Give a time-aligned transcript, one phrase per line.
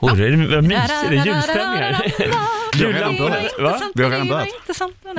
[0.00, 0.92] Oj, det är mysigt.
[1.08, 2.02] Det är julstämningar.
[2.78, 3.58] Vi har redan börjat.
[3.60, 3.80] va?
[3.94, 4.48] Vi har redan börjat.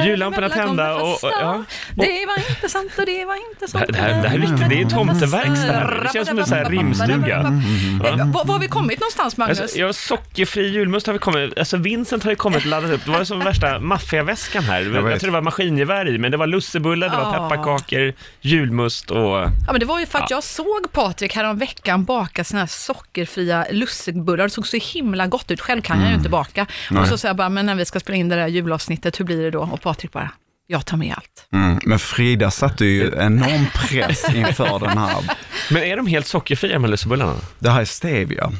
[0.06, 1.64] Jullamporna tända och- och- ja.
[1.96, 3.86] Det var inte sant och det var inte Det sant.
[3.86, 6.00] här, det här, det här är riktigt, det är tomteverkstad här.
[6.04, 7.38] Det känns som en sån här rimstuga.
[7.38, 9.62] Eh, Var var har vi kommit någonstans, Magnus?
[9.62, 13.12] Alltså, ja, sockerfri julmust har vi kommit, alltså Vincent har ju kommit laddat upp, det
[13.12, 14.82] var som värsta maffiaväskan här.
[14.96, 15.20] Jag, vet.
[15.20, 17.50] tror det var maskingevär i, men det var lussebullar, det var Ja.
[17.50, 19.20] pepparkakor, julmust och...
[19.20, 23.66] Ja, men det var ju för att jag såg Patrik häromveckan baka såna här sockerfria
[23.72, 24.44] lussebullar.
[24.44, 25.62] Det såg så himla gott ut.
[25.62, 26.66] Själv kan jag ju inte baka.
[27.12, 29.42] Och så jag bara, men när vi ska spela in det där julavsnittet, hur blir
[29.44, 29.62] det då?
[29.62, 30.32] Och Patrik bara,
[30.68, 31.48] jag tar med allt.
[31.54, 31.80] Mm.
[31.86, 35.24] Men Frida satte ju enorm press inför den här.
[35.72, 37.34] Men är de helt sockerfria lussebullarna?
[37.60, 38.52] Det här är stevia.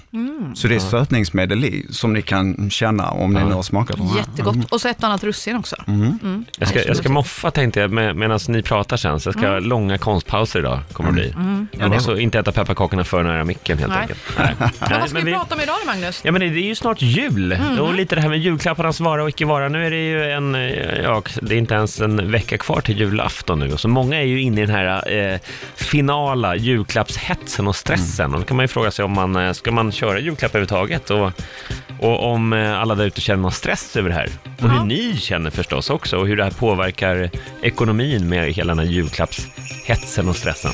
[0.56, 4.10] Så det är sötningsmedel i, som ni kan känna om ni nu har smakat de
[4.10, 4.18] här.
[4.18, 4.72] Jättegott.
[4.72, 5.76] Och så ett annat russin också.
[5.88, 6.46] Mm.
[6.60, 9.50] Jag ska, jag ska moffa tänkte jag med, medan ni pratar sen, så jag ska
[9.50, 11.34] ha långa konstpauser idag, kommer det bli.
[11.80, 14.02] Ja, Och så inte äta pepparkakorna för nära micken helt Nej.
[14.02, 14.20] enkelt.
[14.38, 14.56] Nej.
[14.90, 16.22] Men vad ska vi vi- prata om idag Magnus?
[16.24, 19.24] Ja men det det är ju snart jul och lite det här med julklapparnas vara
[19.24, 19.70] och icke vara.
[19.70, 20.54] Nu är det ju en,
[21.04, 23.74] ja det är inte ens en vecka kvar till julafton nu.
[23.74, 25.40] Och så många är ju inne i den här eh,
[25.76, 28.34] finala julklappshetsen och stressen.
[28.34, 31.10] Och då kan man ju fråga sig om man, eh, ska man köra julklapp överhuvudtaget?
[31.10, 31.32] Och,
[32.00, 34.30] och om eh, alla där ute känner någon stress över det här.
[34.62, 36.18] Och hur ni känner förstås också.
[36.18, 37.30] Och hur det här påverkar
[37.62, 40.72] ekonomin med hela den här julklappshetsen och stressen.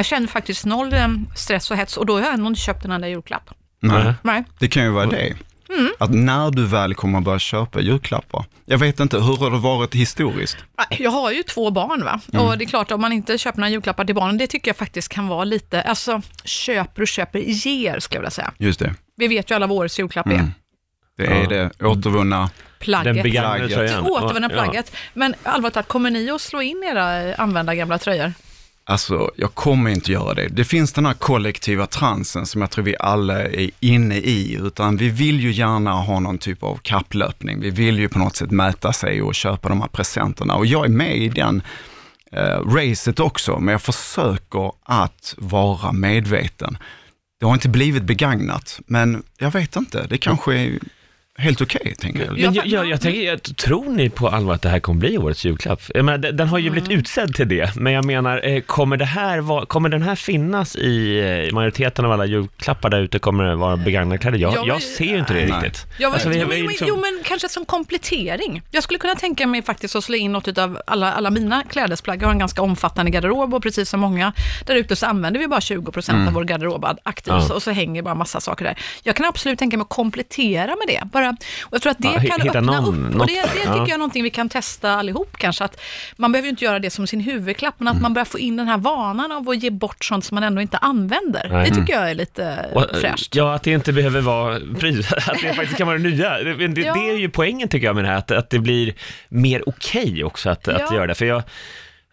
[0.00, 2.84] Jag känner faktiskt noll eh, stress och hets och då har jag ändå inte köpt
[2.84, 3.50] en enda julklapp.
[3.80, 4.14] Nej.
[4.22, 4.44] Nej.
[4.58, 5.34] Det kan ju vara det.
[5.98, 8.44] Att när du väl kommer börja köpa julklappar.
[8.66, 10.56] Jag vet inte, hur har det varit historiskt?
[10.90, 13.70] Jag har ju två barn va, och det är klart om man inte köper några
[13.70, 17.98] julklappar till barnen, det tycker jag faktiskt kan vara lite, alltså köper och köper, ger
[18.00, 18.52] skulle jag vilja säga.
[18.58, 18.94] Just det.
[19.16, 20.30] Vi vet ju alla vad årets julklapp är.
[20.30, 20.50] Mm.
[21.16, 21.48] Det är Ja.
[21.48, 22.50] det återvunna.
[22.78, 23.14] Plagget.
[23.14, 24.04] Den begagnade Plagget.
[24.04, 24.62] Det återvända Ja.
[24.62, 24.92] plagget.
[25.14, 28.32] Men allvarligt kommer ni att slå in era använda gamla tröjor?
[28.90, 30.48] Alltså, jag kommer inte göra det.
[30.48, 34.96] Det finns den här kollektiva transen som jag tror vi alla är inne i, utan
[34.96, 37.60] vi vill ju gärna ha någon typ av kapplöpning.
[37.60, 40.84] Vi vill ju på något sätt mäta sig och köpa de här presenterna och jag
[40.84, 41.62] är med i den
[42.32, 46.78] eh, racet också, men jag försöker att vara medveten.
[47.40, 50.78] Det har inte blivit begagnat, men jag vet inte, det kanske är
[51.40, 52.32] helt okej, tänker jag.
[52.38, 55.18] Men jag, jag, jag tänker, jag, tror ni på allvar att det här kommer bli
[55.18, 55.80] årets julklapp?
[55.94, 58.96] Jag menar, den, den har ju blivit utsedd till det, men jag menar, eh, kommer,
[58.96, 61.18] det här vara, kommer den här finnas i
[61.48, 63.18] eh, majoriteten av alla julklappar där ute?
[63.18, 64.38] Kommer det vara begagnade kläder?
[64.38, 65.52] Jag, Jag ser ju inte det Nej.
[65.64, 65.86] riktigt.
[65.98, 68.62] Jag, Alltså, är men, liksom- jo, men kanske som komplettering.
[68.70, 72.22] Jag skulle kunna tänka mig faktiskt att slå in något av alla, alla mina klädesplagg.
[72.22, 74.32] Jag har en ganska omfattande garderob och precis som många
[74.66, 77.44] där ute så använder vi bara 20% av vår garderob aktivt Mm.
[77.48, 77.54] Ja.
[77.54, 78.78] och så hänger bara massa saker där.
[79.02, 81.00] Jag kan absolut tänka mig att komplettera med det.
[81.12, 81.29] Bara,
[81.62, 83.20] och jag tror att det Ja, kan öppna någon- upp.
[83.20, 83.76] Och det, det tycker ja.
[83.76, 85.64] jag är någonting vi kan testa allihop kanske.
[85.64, 85.80] Att
[86.16, 88.56] man behöver ju inte göra det som sin huvudklapp, men att man börjar få in
[88.56, 91.48] den här vanan av att ge bort sånt som man ändå inte använder.
[91.50, 91.68] Nej.
[91.70, 93.34] Det tycker jag är lite Och, eh, fräscht.
[93.36, 96.38] Ja, att det inte behöver vara pris, att det faktiskt kan vara det nya.
[96.38, 96.94] Det, det, Ja.
[96.94, 98.94] det är ju poängen tycker jag med det här, att, att det blir
[99.28, 100.94] mer okej också att, att Ja.
[100.94, 101.14] göra det.
[101.14, 101.42] För jag,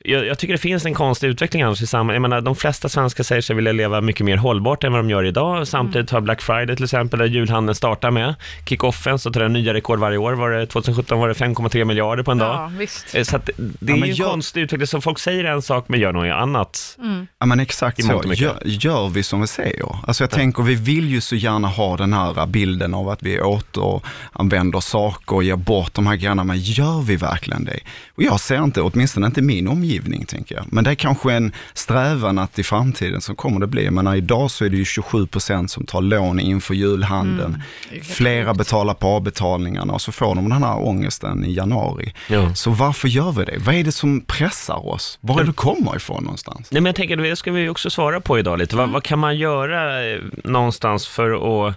[0.03, 2.15] jag, jag tycker det finns en konstig utveckling annars i samhället.
[2.15, 5.09] Jag menar, de flesta svenskar säger sig vilja leva mycket mer hållbart än vad de
[5.09, 5.67] gör idag.
[5.67, 8.35] Samtidigt har Black Friday till exempel, där julhandeln startar med
[8.65, 10.33] kick-offen, så tar det nya rekord varje år.
[10.33, 12.55] Var det, 2017 var det 5,3 miljarder på en dag.
[12.55, 13.15] Ja, visst.
[13.15, 15.43] Eh, Så att det Ja, är men ju en jag- konstig utveckling, så folk säger
[15.43, 16.97] en sak men gör något annat.
[17.39, 19.95] Ja men exakt så, gör, gör vi som vi säger.
[20.07, 23.41] Alltså jag tänker, vi vill ju så gärna ha den här bilden av att vi
[23.41, 27.79] återanvänder saker och ger bort de här grejerna, men gör vi verkligen det?
[28.15, 29.86] Och jag ser inte, åtminstone inte min omgivning
[30.27, 30.65] tänker jag.
[30.67, 34.15] Men det är kanske en strävan att i framtiden så kommer det bli, jag menar
[34.15, 37.63] idag så är det ju 27 procent som tar lån inför julhandeln.
[38.03, 42.13] Flera betalar på avbetalningarna och så får de den här ångesten i januari.
[42.27, 42.55] Ja.
[42.55, 43.57] Så varför gör vi det?
[43.57, 45.17] Vad är det som pressar oss?
[45.21, 46.71] Var är det kommer ifrån någonstans?
[46.71, 48.75] Nej, men jag tänker, det ska vi också svara på idag lite.
[48.75, 51.75] Vad, vad kan man göra eh, någonstans för att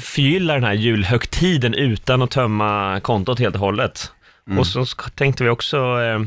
[0.00, 4.12] förgylla den här julhögtiden utan att tömma kontot helt och hållet?
[4.58, 4.84] Och så
[5.14, 6.20] tänkte vi också eh,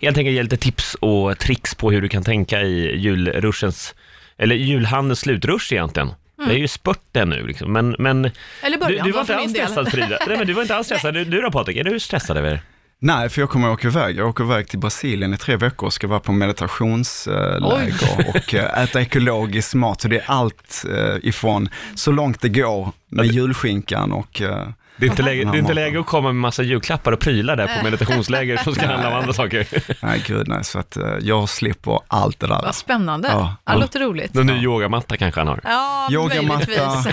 [0.00, 3.94] helt enkelt ge lite tips och tricks på hur du kan tänka i julrushens,
[4.38, 6.10] eller julhandelns slutrush egentligen.
[6.46, 8.30] Det är ju spurten nu liksom, men, men
[8.62, 10.18] Eller du, början du då, var inte alls stressad Frida.
[10.26, 11.14] Nej men du var inte alls stressad.
[11.14, 12.60] Du, du då Patrik, är du stressad över det?
[13.02, 14.16] Nej, för jag kommer att åka iväg.
[14.16, 18.82] Jag åker iväg till Brasilien i tre veckor och ska vara på meditationsläger och eh,
[18.82, 20.00] äta ekologisk mat.
[20.00, 24.68] Så det är allt eh, ifrån så långt det går med julskinkan och eh,
[25.00, 27.56] Det är inte läge, det är inte läge att komma med massa julklappar och prylar
[27.56, 29.66] där på meditationsläger som ska handla om andra saker.
[30.06, 32.62] Nej, gud nej, så att eh, jag slipper allt det där.
[32.62, 33.28] Vad spännande.
[33.28, 34.34] Ja, det låter roligt.
[34.34, 35.60] Någon ny yogamatta kanske han har.
[35.64, 37.04] Ja, Yogamatta,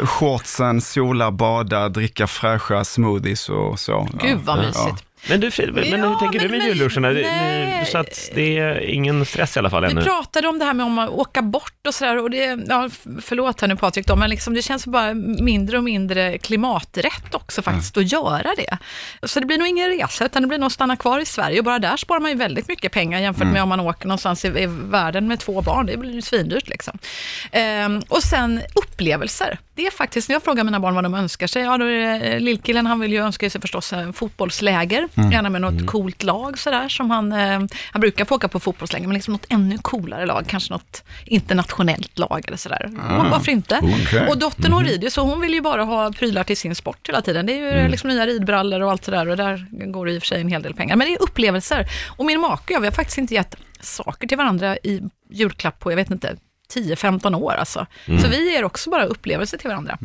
[0.06, 4.08] shortsen, sola, bada, dricka fräscha smoothies och så.
[4.22, 4.62] Gud vad Ja.
[4.62, 5.04] mysigt.
[5.28, 6.58] Men, du, Frid, men hur Ja, tänker du men-
[7.02, 7.16] med?
[7.16, 7.86] Du- nej.
[7.86, 10.02] Så att det är ingen stress i alla fall Vi ännu.
[10.02, 12.88] pratade om det här med om att åka bort och sådär och det, ja,
[13.22, 17.62] förlåt här nu Patrik då, men liksom det känns bara mindre och mindre klimaträtt också
[17.62, 18.78] faktiskt att göra det.
[19.22, 21.58] Så det blir nog ingen resa, utan det blir nog att stanna kvar i Sverige
[21.58, 24.44] och bara där sparar man ju väldigt mycket pengar jämfört med om man åker någonstans
[24.44, 26.98] i, i världen med två barn, det blir ju svindyrt liksom.
[27.52, 29.58] Ehm, och sen upplevelser.
[29.78, 31.90] Det är faktiskt, när jag frågar mina barn vad de önskar sig, ja då är
[31.90, 36.22] det eh, lillkillen, han vill ju önska sig förstås en fotbollsläger, gärna med något coolt
[36.22, 37.60] lag sådär som han, eh,
[37.92, 42.18] han brukar få åka på fotbollsläger, men liksom något ännu coolare lag, kanske något internationellt
[42.18, 42.84] lag eller sådär.
[42.84, 43.80] Och Varför inte?
[43.82, 44.28] okej.
[44.28, 47.22] Och dottern hon rider, så hon vill ju bara ha prylar till sin sport hela
[47.22, 47.46] tiden.
[47.46, 50.22] Det är ju liksom nya ridbrallor och allt sådär och där går det i och
[50.22, 50.96] för sig en hel del pengar.
[50.96, 51.86] Men det är upplevelser.
[52.16, 55.78] Och min make och jag, vi har faktiskt inte gett saker till varandra i julklapp
[55.78, 56.36] på, jag vet inte,
[56.74, 57.86] 10-15 år alltså.
[58.22, 59.98] Så vi ger också bara upplevelser till varandra.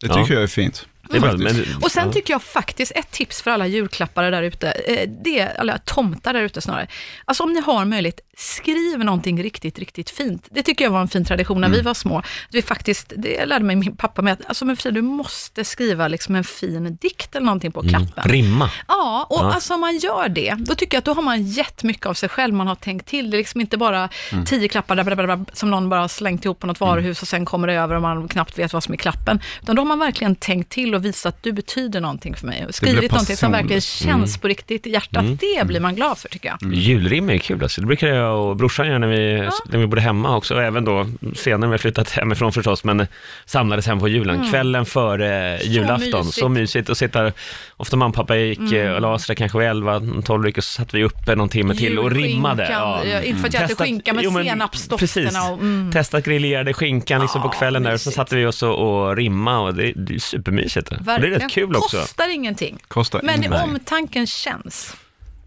[0.00, 0.86] Det tycker jag är fint.
[1.16, 2.12] Är bra, men, Och sen ja.
[2.12, 6.42] tycker jag faktiskt, ett tips för alla julklappare där ute, eh, det, eller tomtar där
[6.42, 6.86] ute snarare.
[7.24, 10.48] Alltså om ni har möjlighet, skriv någonting riktigt, riktigt fint.
[10.50, 12.22] Det tycker jag var en fin tradition när vi var små.
[12.50, 16.08] Vi faktiskt, det lärde mig min pappa med att, alltså men Frida, du måste skriva
[16.08, 18.24] liksom en fin dikt eller någonting på klappen.
[18.30, 18.70] Rimma.
[18.88, 19.52] Ja, och Ja.
[19.54, 22.14] alltså om man gör det, då tycker jag att då har man gett mycket av
[22.14, 23.30] sig själv, man har tänkt till.
[23.30, 24.08] Det är liksom inte bara
[24.46, 27.22] tio klappar där, där, där, där, som någon bara har slängt ihop på något varuhus
[27.22, 29.40] och sen kommer det över och man knappt vet vad som är klappen.
[29.62, 32.66] Utan då har man verkligen tänkt till och visat att du betyder någonting för mig.
[32.66, 35.24] Och skrivit någonting som verkligen känns på riktigt i hjärtat.
[35.40, 36.74] Det blir man glad för tycker jag.
[36.74, 37.80] Julrim är kul alltså.
[37.80, 40.54] Det brukar jag och brorsan göra när vi, när vi bodde hemma också.
[40.54, 41.06] Och även då
[41.36, 43.06] senare när vi flyttat hemifrån förstås, men
[43.44, 44.50] samlades hem på julen.
[44.50, 46.20] Kvällen före julafton.
[46.20, 46.34] mysigt.
[46.34, 47.32] Så mysigt att sitta,
[47.76, 50.62] ofta mamma och pappa gick eh, och la sig kanske vid 11, 12 och så
[50.62, 52.68] satt vi uppe någon timme till och rimmade.
[52.70, 55.92] Ja, inte för att jag äter skinka, men jo, senapsdofterna och, mm.
[55.92, 59.16] Testat grillerade skinkan liksom på Ja, kvällen där, och så satte vi oss och, och
[59.16, 60.79] rimma och det, det är supermysigt.
[60.88, 61.40] Och det är Verkligen.
[61.40, 61.96] rätt kul också.
[62.00, 62.78] Kostar ingenting.
[62.88, 63.60] Kostar Men ingenting.
[63.70, 64.96] omtanken känns.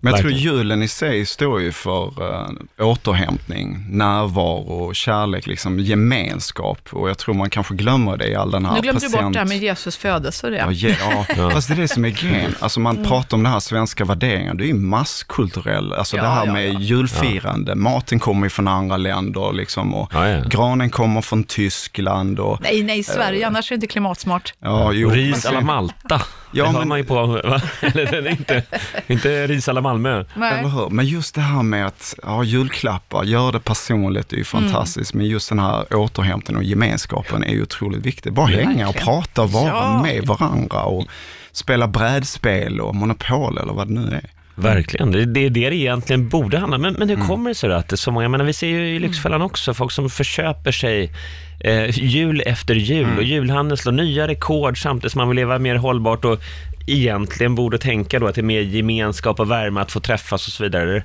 [0.03, 6.79] Men jag tror julen i sig står ju för uh, återhämtning, närvaro, kärlek, liksom gemenskap.
[6.91, 9.33] Och jag tror man kanske glömmer det i all den här Nu glömde du bort
[9.33, 10.49] det här med Jesus födelse.
[10.49, 10.57] Det.
[10.57, 10.95] Ja, ge,
[11.37, 11.49] ja.
[11.49, 12.55] fast det är det som är grejen.
[12.59, 16.29] Alltså man pratar om det här svenska värderingar, det är ju masskulturell, alltså Ja, det
[16.29, 16.79] här ja, med ja.
[16.79, 20.43] julfirande, maten kommer ju från andra länder liksom och Ja, ja.
[20.49, 24.53] granen kommer från Tyskland och Nej, nej, Sverige, annars är det inte klimatsmart.
[24.59, 25.07] ja, jo.
[25.07, 26.21] Och ris alla Malta.
[26.53, 27.61] Ja, det hör men- man ju på, va?
[27.81, 28.63] Eller det är inte,
[29.07, 30.25] inte ris alla Malmö.
[30.35, 30.65] Nej.
[30.89, 35.13] Men just det här med att ha julklappar, gör det personligt, det är ju fantastiskt.
[35.13, 38.33] Men just den här återhämtningen och gemenskapen är ju otroligt viktig.
[38.33, 39.05] Bara hänga och verkligen.
[39.05, 40.01] prata och vara Ja.
[40.03, 41.07] med varandra och
[41.51, 44.29] spela brädspel och monopol eller vad det nu är.
[44.55, 46.81] Verkligen, det, det är det det egentligen borde handla om.
[46.81, 47.27] Men, men hur Mm.
[47.27, 48.99] kommer det sig då att det är så många, jag menar, vi ser ju i
[48.99, 51.11] Lyxfällan också, folk som förköper sig
[51.63, 53.17] eh, jul efter jul Mm.
[53.17, 56.39] och julhandeln slår nya rekord samtidigt som man vill leva mer hållbart och
[56.87, 60.53] egentligen borde tänka då att det är mer gemenskap och värme, att få träffas och
[60.53, 61.03] så vidare.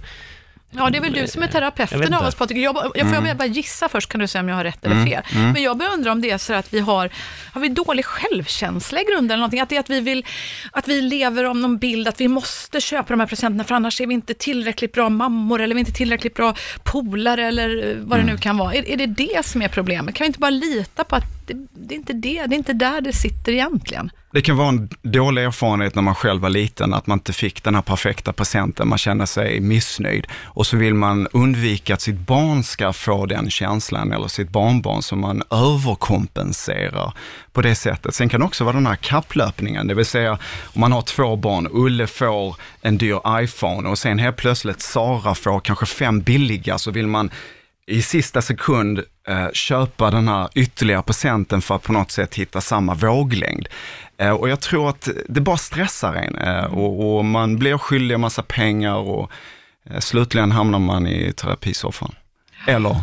[0.71, 2.59] Ja, det är väl du som är terapeuten av oss Patrik.
[2.59, 4.99] Jag, jag, får jag bara gissa först, kan du säga om jag har rätt Mm.
[4.99, 5.23] eller fel.
[5.53, 7.11] Men jag börjar undra om det är så att vi har,
[7.53, 9.61] har vi dålig självkänsla i grunden eller någonting?
[9.61, 10.27] Att det är att vi vill,
[10.73, 14.01] att vi lever om någon bild, att vi måste köpa de här presenterna för annars
[14.01, 17.97] är vi inte tillräckligt bra mammor eller vi är inte tillräckligt bra polare eller eh,
[17.97, 18.35] vad det Mm.
[18.35, 18.75] nu kan vara.
[18.75, 20.15] Är, är det det som är problemet?
[20.15, 22.73] Kan vi inte bara lita på att det, det är inte det, det är inte
[22.73, 24.11] där det sitter egentligen?
[24.33, 27.63] Det kan vara en dålig erfarenhet när man själv var liten, att man inte fick
[27.63, 30.27] den här perfekta presenten, man känner sig missnöjd.
[30.45, 35.03] Och så vill man undvika att sitt barn ska få den känslan, eller sitt barnbarn,
[35.03, 37.13] som man överkompenserar
[37.53, 38.15] på det sättet.
[38.15, 41.37] Sen kan det också vara den här kapplöpningen, det vill säga om man har två
[41.37, 46.79] barn, Ulle får en dyr iPhone och sen helt plötsligt Sara får kanske fem billiga,
[46.79, 47.31] så vill man
[47.87, 49.03] i sista sekund
[49.53, 53.69] köpa den här ytterligare presenten för att på något sätt hitta samma våglängd.
[54.19, 58.15] Eh, och jag tror att det bara stressar en eh, och, och man blir skyldig
[58.15, 59.31] en massa pengar och
[59.91, 62.15] eh, slutligen hamnar man i terapisoffan.
[62.67, 62.97] Eller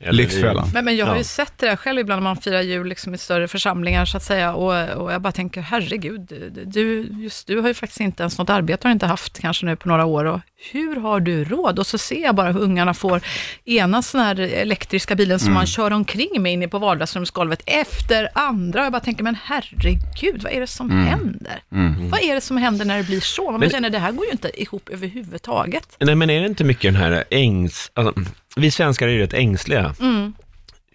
[0.00, 0.70] Eller- Lyxfällan.
[0.74, 1.24] Men, men jag har ju Ja.
[1.24, 4.22] sett det där själv ibland när man firar jul liksom i större församlingar så att
[4.22, 4.54] säga.
[4.54, 6.20] Och, och jag bara tänker, herregud,
[6.66, 9.76] du, just du har ju faktiskt inte ens något arbete, har inte haft kanske nu
[9.76, 10.24] på några år.
[10.24, 10.40] Och
[10.72, 11.78] hur har du råd?
[11.78, 13.20] Och så ser jag bara hur ungarna får
[13.64, 18.80] ena sån här elektriska bilen som man kör omkring med inne på vardagsrumsgolvet efter andra.
[18.80, 21.62] Och jag bara tänker, men herregud, vad är det som händer?
[22.10, 23.50] Vad är det som händer när det blir så?
[23.50, 25.96] Man Men- känner, det här går ju inte ihop överhuvudtaget.
[26.00, 27.90] Nej, men är det inte mycket den här ängs...
[27.94, 28.14] Alltså,
[28.56, 29.94] vi svenskar är ju rätt ängsliga.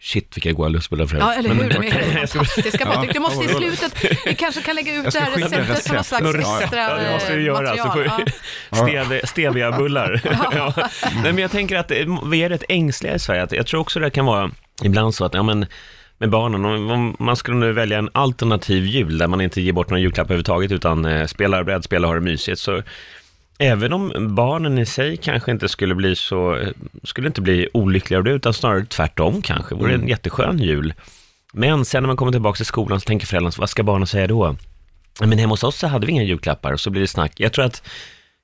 [0.06, 1.70] Shit vilka goda lustbullar för Ja, eller hur?
[1.70, 3.14] De är helt fantastiska Patrik.
[3.14, 5.52] Du måste i slutet, vi kanske kan lägga ut det här receptet
[5.88, 6.46] på något recept.
[6.46, 7.78] slags extra ja, det måste du eh, göra.
[7.78, 8.10] Så får vi.
[8.78, 10.22] Stevia- Stevia-bullar.
[10.56, 10.74] ja.
[11.04, 11.98] Nej, men jag tänker att eh,
[12.32, 13.48] vi är rätt ängsliga i Sverige.
[13.52, 14.52] Jag tror också det kan vara
[14.84, 15.66] ibland så att, ja men,
[16.18, 19.74] med barnen, om om man skulle nu välja en alternativ jul där man inte ger
[19.74, 22.84] bort någon julklapp överhuvudtaget utan eh, spelar brädspel och har det mysigt, så
[23.60, 26.60] även om barnen i sig kanske inte skulle bli så,
[27.04, 30.94] skulle inte bli olyckliga av det, utan snarare tvärtom kanske, vore det en jätteskön jul.
[31.54, 34.28] Men sen när man kommer tillbaka till skolan så tänker föräldrarna, vad ska barnen säga
[34.28, 34.56] då?
[35.20, 37.32] "Ja, Men hemma hos oss så hade vi inga julklappar och så blir det snack.
[37.36, 37.84] Jag tror att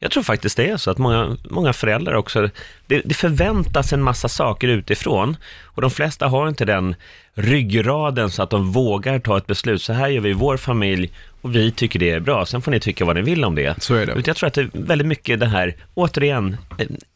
[0.01, 2.49] jag tror faktiskt det är så att många, många föräldrar också,
[2.87, 6.95] det, det förväntas en massa saker utifrån och de flesta har inte den
[7.33, 9.81] ryggraden så att de vågar ta ett beslut.
[9.81, 12.46] Så här gör vi i vår familj och vi tycker det är bra.
[12.46, 13.84] Sen får ni tycka vad ni vill om det.
[13.84, 14.27] Så är det.
[14.27, 16.58] Jag tror att det är väldigt mycket det här, återigen,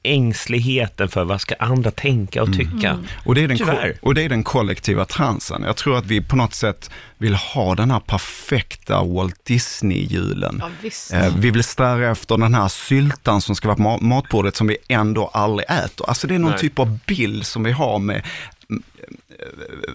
[0.03, 2.97] ängsligheten för vad ska andra tänka och tycka.
[3.25, 3.97] Och det, är den Tyvärr.
[4.01, 5.63] och det är den kollektiva transen.
[5.65, 10.57] Jag tror att vi på något sätt vill ha den här perfekta Walt Disney-julen.
[10.61, 11.13] Ja, visst.
[11.13, 14.67] Eh, Vi vill sträva efter den här syltan som ska vara på ma- matbordet som
[14.67, 16.09] vi ändå aldrig äter.
[16.09, 16.59] Alltså det är någon Nej.
[16.59, 18.25] typ av bild som vi har med mm,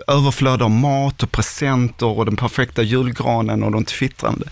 [0.07, 4.47] överflöd av mat och presenter och den perfekta julgranen och de twittrande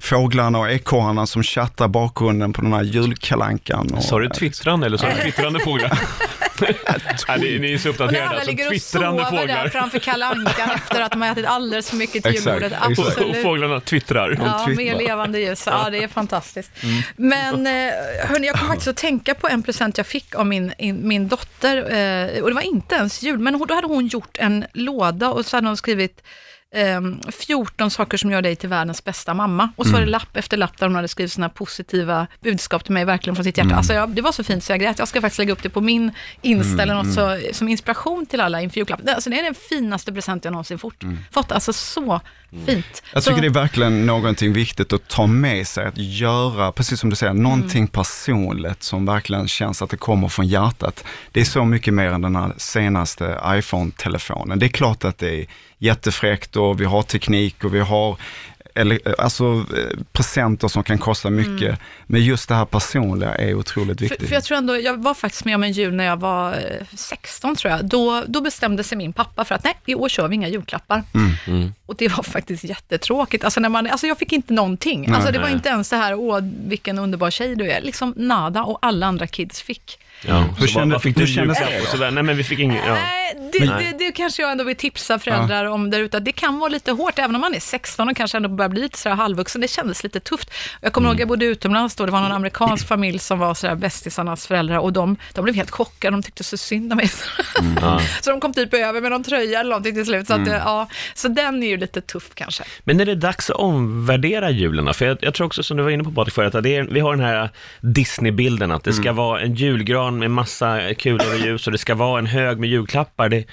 [0.00, 3.90] fåglarna och ekorrarna som chattar bakgrunden på den här julkalankan.
[3.94, 5.98] Och, Sa du twittrande eller sa du twittrande fåglar?
[7.28, 8.28] ja, ni, ni är så uppdaterade.
[8.28, 9.68] Alltså, ligger och twittrande sover där fåglar.
[9.68, 12.72] framför Kalle Ankan efter att de har ätit alldeles för mycket till julbordet.
[13.18, 14.30] Och fåglarna twittrar.
[14.30, 14.84] Ja, twittrar.
[14.84, 15.62] mer levande ljus.
[15.66, 16.70] Ja, det är fantastiskt.
[17.16, 17.72] Men eh,
[18.28, 21.28] hörni, jag kom faktiskt att tänka på en present jag fick av min, in, min
[21.28, 21.76] dotter.
[21.76, 25.46] Eh, och det var inte ens jul, men då hade hon gjort en låda och
[25.46, 26.22] så hade hon skrivit
[26.74, 29.70] ehm, 14 saker som gör dig till världens bästa mamma.
[29.76, 32.92] Och så var det lapp efter lapp där hon hade skrivit sådana positiva budskap till
[32.92, 33.74] mig, verkligen från sitt hjärta.
[33.74, 34.98] Alltså jag, det var så fint så jag grät.
[34.98, 36.10] Jag ska faktiskt lägga upp det på min
[36.42, 39.08] Insta eller något så, som inspiration till alla inför julklappen.
[39.08, 41.04] Alltså det är den finaste present jag någonsin fått.
[41.30, 41.52] fått.
[41.52, 42.20] Alltså så
[42.66, 43.02] fint.
[43.12, 47.00] Jag så, tycker det är verkligen någonting viktigt att ta med sig, att göra, precis
[47.00, 47.88] som du säger, någonting Mm.
[47.88, 51.04] personligt som verkligen känns att det kommer från hjärtat.
[51.32, 54.58] Det är så mycket mer än den här senaste iPhone-telefonen.
[54.58, 55.46] Det är klart att det är
[55.78, 58.16] jättefräckt och vi har teknik och vi har
[58.78, 61.78] eller, alltså, eh, presenter som kan kosta mycket.
[62.06, 64.10] Men just det här personliga är otroligt viktigt.
[64.10, 64.20] Mm.
[64.20, 66.52] För, för jag tror ändå, jag var faktiskt med om en jul när jag var
[66.52, 67.84] eh, 16 tror jag.
[67.84, 71.02] Då, då bestämde sig min pappa för att nej, i år kör vi inga julklappar.
[71.46, 71.72] Mm.
[71.86, 73.44] Och det var faktiskt jättetråkigt.
[73.44, 75.10] Alltså, när man, alltså jag fick inte någonting.
[75.10, 77.80] Alltså det var inte ens det här, åh vilken underbar tjej du är.
[77.80, 79.98] Liksom nada och alla andra kids fick.
[80.26, 80.34] Ja.
[80.38, 81.82] Hur Så vad, kände- vad fick du hur kändes det då?
[81.82, 82.10] Och sådär.
[82.10, 82.94] Nej men vi fick ingen, ja.
[82.94, 83.94] Nej, det, Nej.
[83.98, 86.20] det, det kanske jag ändå vill tipsa föräldrar om där ute.
[86.20, 88.80] Det kan vara lite hårt, även om man är 16 och kanske ändå börjar bli
[88.80, 89.60] lite sådär halvvuxen.
[89.60, 90.50] Det kändes lite tufft.
[90.80, 93.74] Jag kommer ihåg, jag bodde utomlands då, det var någon amerikansk familj som var sådär
[93.74, 97.10] bästisarnas föräldrar och de, de blev helt chockade, de tyckte så synd om mig.
[97.80, 98.00] Ja.
[98.20, 100.26] Så de kom typ över med någon tröja eller någonting till slut.
[100.26, 102.64] Så, att, det- ja, så den är ju lite tuff kanske.
[102.84, 104.94] Men är det dags att omvärdera julen?
[104.94, 106.82] För jag, jag tror också, som du var inne på Patrik förut, att det är,
[106.84, 111.38] vi har den här Disney-bilden, att det ska vara en julgran med massa kulor och
[111.38, 113.28] ljus och det ska vara en hög med julklappar.
[113.28, 113.44] Det,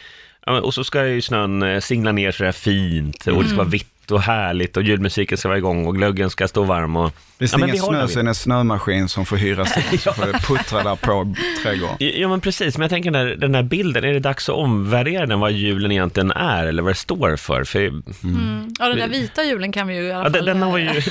[0.61, 3.94] och så ska ju snön eh, singla ner sådär fint och det ska vara vitt
[4.11, 6.95] och härligt och julmusiken ska vara igång och glöggen ska stå varm.
[6.95, 10.13] Och, Visst Ja, ingen snö så är det en snömaskin som får hyras ut, så
[10.13, 11.95] får det puttra där på trädgården.
[11.99, 14.55] Ja men precis, men jag tänker den här, den här bilden, är det dags att
[14.55, 17.63] omvärdera den, vad julen egentligen är eller vad det står för?
[17.63, 17.79] för
[18.23, 18.73] Mm.
[18.79, 20.31] Ja, den där vita julen kan vi ju i alla ja, fall...
[20.31, 21.01] den, den har ju...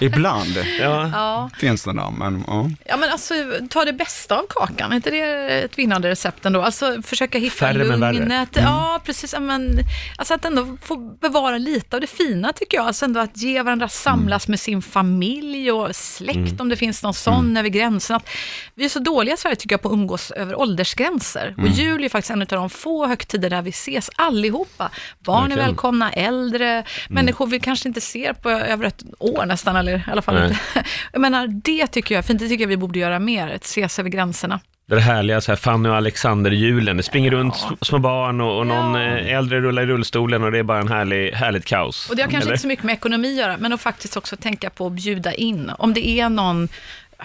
[0.00, 2.70] Ibland ja, Ja, finns den där, men ja.
[2.84, 3.34] Ja, men alltså
[3.70, 5.20] ta det bästa av kakan, är inte det
[5.64, 6.62] ett vinnande recept ändå?
[6.62, 8.12] Alltså försöka hitta Färre men värre.
[8.12, 8.48] lugnet.
[8.52, 9.32] Ja, precis.
[9.32, 9.78] Ja, Men,
[10.16, 12.86] alltså att ändå få bevara lite av det fina tycker jag.
[12.86, 17.14] Alltså ändå att ge varandra, samlas med sin familj och släkt om det finns någon
[17.14, 18.16] sån över gränserna.
[18.16, 18.28] Att
[18.74, 21.54] vi är så dåliga i Sverige tycker jag på att umgås över åldersgränser.
[21.58, 24.90] Och jul är faktiskt en av de få högtider där vi ses allihopa.
[25.18, 25.68] Barn är Verkligen.
[25.68, 30.22] välkomna, äldre, människor vi kanske inte ser på över ett år nästan, eller i alla
[30.22, 30.58] fall inte.
[31.12, 32.40] Jag menar, det tycker jag är fint.
[32.40, 34.60] Det tycker jag vi borde göra mer, att ses över gränserna.
[34.96, 36.96] Det är härliga så här Fanny och Alexander-julen.
[36.96, 39.18] Det springer runt sm- små barn och, och någon Ja.
[39.18, 42.10] eh, äldre rullar i rullstolen och det är bara en härlig, härligt kaos.
[42.10, 42.52] Och det har kanske Eller?
[42.54, 45.32] inte så mycket med ekonomi att göra, men att faktiskt också tänka på att bjuda
[45.34, 45.70] in.
[45.78, 46.68] Om det är någon,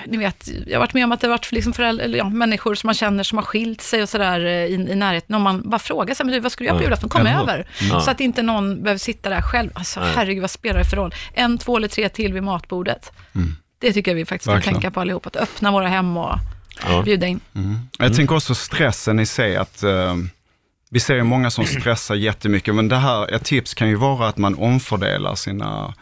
[0.05, 2.29] ni vet, jag har varit med om att det har varit liksom föräldrar, eller ja,
[2.29, 5.35] människor som man känner som har skilt sig och sådär eh, i, i närheten.
[5.35, 6.85] Om man bara frågar sig, men du, vad ska du göra på Ja.
[6.85, 7.09] julafton?
[7.09, 7.41] Kom hur?
[7.41, 7.65] över.
[7.91, 7.99] Ja.
[8.01, 9.69] Så att inte någon behöver sitta där själv.
[9.73, 10.09] Alltså Nej.
[10.15, 11.13] herregud, vad spelar det för roll?
[11.33, 13.11] En, två eller tre till vid matbordet.
[13.79, 14.73] Det tycker jag vi faktiskt Verkligen.
[14.73, 15.25] kan tänka på allihop.
[15.25, 16.35] Att öppna våra hem och
[16.89, 17.01] Ja.
[17.01, 17.39] bjuda in.
[17.97, 20.15] Jag tänker också stressen i sig, att eh,
[20.89, 24.27] vi ser ju många som stressar jättemycket, men det här, ett tips kan ju vara
[24.27, 25.93] att man omfördelar sina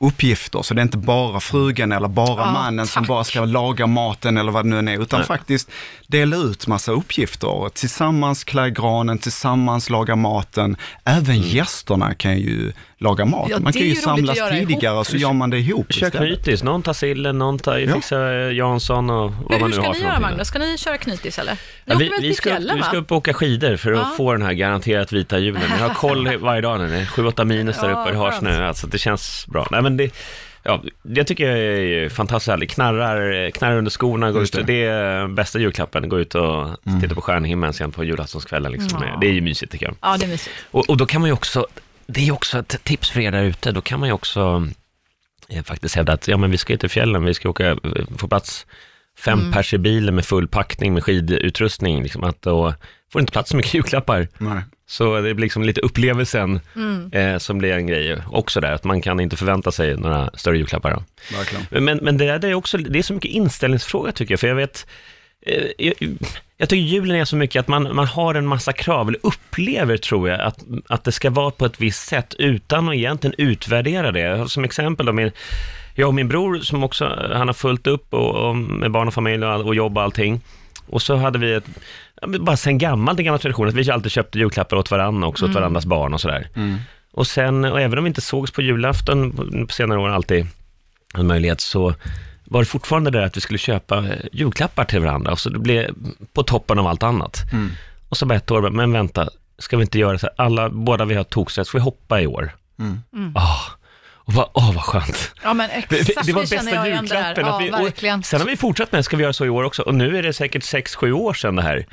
[0.00, 0.62] uppgifter.
[0.62, 3.08] Så det är inte bara frugan eller bara Ja, mannen som tack.
[3.08, 5.26] bara ska laga maten eller vad det nu än är, utan Nej.
[5.26, 5.70] faktiskt
[6.06, 7.68] dela ut massa uppgifter.
[7.74, 10.76] Tillsammans klä granen, tillsammans laga maten.
[11.04, 11.48] Även Mm.
[11.48, 13.46] gästerna kan ju laga mat.
[13.50, 14.68] Ja, man det kan ju samlas göra ihop.
[14.68, 16.42] tidigare så gör man det ihop Kök istället.
[16.44, 17.94] knytis, någon tar sillen, någon tar, Ja.
[17.94, 20.30] fixar eh, Jansson och vad Hur, man hur nu ska har ni för göra någonting.
[20.30, 20.48] Magnus?
[20.48, 21.52] Ska ni köra knytis eller?
[21.52, 24.14] Ni Ja, vi, vi, ska, fjällen vi ska upp och åka skidor för att Ja.
[24.16, 25.62] få den här garanterat vita julen.
[25.78, 28.32] Jag har koll varje dag nu, det är 7-8 minus där Ja, uppe, det har
[28.32, 29.68] snö, alltså det känns bra.
[29.70, 30.10] Nej, men det,
[30.62, 32.70] ja, jag tycker jag är fantastiskt härligt.
[32.70, 34.62] Knarrar, knarrar under skorna, går ut, det.
[34.62, 34.84] det.
[34.84, 37.00] är bästa julklappen, gå ut och Mm.
[37.00, 38.72] titta på stjärnhimlen sen på julaftonskvällen.
[38.72, 39.02] Liksom.
[39.06, 39.18] Ja.
[39.20, 39.94] Det är ju mysigt tycker jag.
[40.02, 40.54] Ja, det är mysigt.
[40.70, 41.66] Och, och då kan man ju också,
[42.08, 44.68] det är också ett tips för er där ute, då kan man ju också
[45.48, 47.76] eh, faktiskt hävda att ja, men vi ska ju till fjällen, vi ska åka, eh,
[48.18, 48.66] få plats
[49.18, 49.52] fem Mm.
[49.52, 52.74] pers i bilen med full packning med skidutrustning, liksom, att då
[53.12, 54.28] får inte plats så mycket julklappar.
[54.38, 54.62] Nej.
[54.86, 57.12] Så det blir liksom lite upplevelsen Mm.
[57.12, 60.56] eh, som blir en grej också där, att man kan inte förvänta sig några större
[60.58, 61.02] julklappar.
[61.70, 64.48] Men, men det, där, det är också, det är så mycket inställningsfråga tycker jag, för
[64.48, 64.86] jag vet,
[65.46, 65.94] eh, jag,
[66.60, 69.96] jag tycker julen är så mycket att man, man har en massa krav, eller upplever
[69.96, 74.12] tror jag, att, att det ska vara på ett visst sätt utan att egentligen utvärdera
[74.12, 74.48] det.
[74.48, 75.30] Som exempel då, min,
[75.94, 79.14] jag och min bror som också, han har fullt upp och, och med barn och
[79.14, 80.40] familj och, all- och jobb och allting.
[80.86, 81.64] Och så hade vi ett,
[82.40, 85.54] bara sen gammalt en gammal tradition, att vi alltid köpte julklappar åt varandra också, åt
[85.54, 86.48] varandras barn och sådär.
[86.54, 86.78] Mm.
[87.12, 89.32] Och sen, och även om vi inte sågs på julafton
[89.66, 90.46] på senare år alltid,
[91.14, 91.94] en möjlighet, så
[92.50, 95.32] var det fortfarande det att vi skulle köpa eh, julklappar till varandra.
[95.32, 95.94] Och så det blev
[96.32, 97.38] på toppen av allt annat.
[97.52, 97.70] Mm.
[98.08, 99.28] Och så bara ett år, men vänta,
[99.58, 102.26] ska vi inte göra så här, alla, båda vi har toksträtt, ska vi hoppa i
[102.26, 102.52] år?
[102.80, 103.32] Mm.
[103.36, 103.58] Ah,
[104.28, 105.32] och bara, åh vad skönt.
[105.42, 106.86] Ja, men Det, exakt det, det var bästa där.
[106.86, 107.46] julklappen.
[107.46, 109.82] Ja, vi, sen har vi fortsatt med, ska vi göra så i år också?
[109.82, 111.86] Och nu är det säkert 6-7 år sedan det här.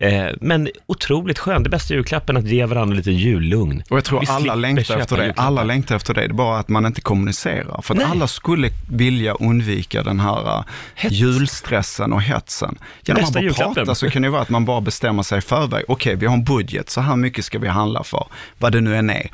[0.00, 3.82] Eh, men otroligt skönt, det bästa julklappen att ge varandra lite jullugn.
[3.90, 5.32] Och jag tror Vi alla längtar efter det.
[5.36, 6.20] Alla längtar efter det.
[6.20, 7.82] Det är bara att man inte kommunicerar.
[7.82, 8.06] För att Nej.
[8.10, 10.64] alla skulle vilja undvika den här uh,
[10.94, 11.14] Hets.
[11.14, 12.78] julstressen och hetsen.
[13.02, 13.74] Genom Bästa att bara julklappen.
[13.74, 15.84] prata så kan det vara att man bara bestämmer sig i förväg.
[15.88, 18.26] Okej, vi har en budget, så här mycket ska vi handla för.
[18.58, 19.30] Vad det nu än är.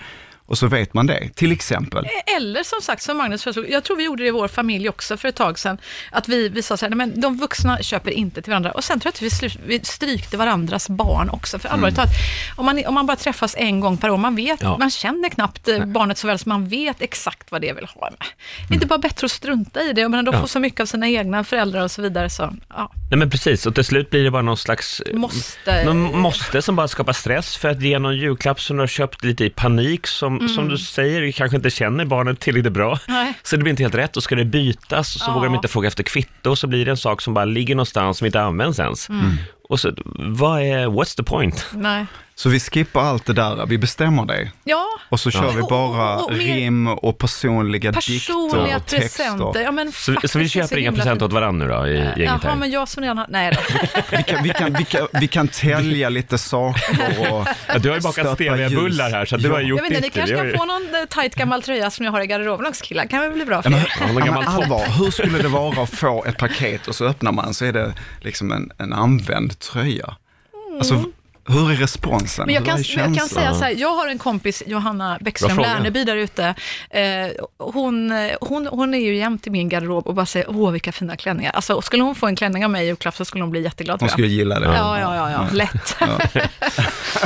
[0.46, 1.28] Och så vet man det.
[1.34, 2.06] Till exempel.
[2.36, 5.16] Eller som sagt, som Magnus föreslog, jag tror vi gjorde det i vår familj också
[5.16, 5.78] för ett tag sedan,
[6.12, 8.70] att vi, vi sa så här, nej, men de vuxna köper inte till varandra.
[8.70, 11.58] Och sen tror jag att vi, vi strykte varandras barn också.
[11.58, 12.10] För allvarligt talat,
[12.56, 14.78] om man, om man bara träffas en gång per år, man vet, Ja.
[14.78, 18.00] man känner knappt eh, barnet så väl, så man vet exakt vad det vill ha.
[18.10, 18.18] med.
[18.68, 20.40] Det är inte bara bättre att strunta i det, jag menar, de Ja.
[20.40, 23.66] får så mycket av sina egna föräldrar och så vidare, så ja, Nej men precis,
[23.66, 25.84] och till slut blir det bara någon slags måste...
[25.84, 29.24] någon måste som bara skapar stress för att ge någon julklapp som du har köpt
[29.24, 32.98] lite i panik, som, som du säger, du kanske inte känner barnet tillräckligt bra.
[33.08, 33.34] Nej.
[33.42, 35.34] Så det blir inte helt rätt, och ska det bytas så Ja.
[35.34, 37.74] vågar de inte fråga efter kvitto, och så blir det en sak som bara ligger
[37.74, 39.08] någonstans som inte används ens.
[39.68, 41.66] Och så, vad är, what's the point?
[41.72, 42.06] Nej.
[42.38, 44.50] Så vi skippar allt det där, vi bestämmer det.
[44.64, 48.76] Ja, Och så kör vi Och- bara och- och mer rim och personliga dikter personliga
[48.76, 49.24] och texter.
[49.24, 49.60] presenter.
[49.62, 51.22] Ja, men Så, så vi köper inga presenter fint.
[51.22, 52.56] åt varandra nu då, i gänget Jaha, här?
[52.56, 53.26] men jag som redan har...
[53.28, 53.60] Nej då.
[54.16, 57.96] Vi kan, vi, kan, vi, kan, vi kan tälja lite saker och Ja, du har
[57.96, 59.66] ju bakat steviabullar här, så du har Ja.
[59.68, 60.14] gjort Jag vet inte, ni ditt.
[60.14, 62.66] kanske Vi har kan få någon eh, tajt gammal tröja som jag har i garderoben
[62.66, 63.06] också killar.
[63.06, 64.20] kan väl bli bra för Ja, men, er.
[64.20, 67.32] Ja, ja, men allvar, hur skulle det vara att få ett paket och så öppnar
[67.32, 70.16] man så är det liksom en, en använd tröja?
[70.78, 71.04] Alltså, mm.
[71.04, 71.10] Alltså,
[71.46, 72.46] hur är responsen?
[72.46, 75.58] Men jag kan, jag kan säga så här, jag har en kompis, Johanna Bäckström.
[75.58, 76.54] Lärneby där ute.
[76.90, 77.02] Eh,
[77.58, 81.16] hon, hon, hon är ju jämt i min garderob och bara säger, åh vilka fina
[81.16, 81.50] klänningar.
[81.52, 84.00] Alltså, skulle hon få en klänning av mig i julklapp så skulle hon bli jätteglad
[84.00, 84.66] Hon skulle gilla det.
[84.66, 85.96] Ja, ja, ja, ja, lätt.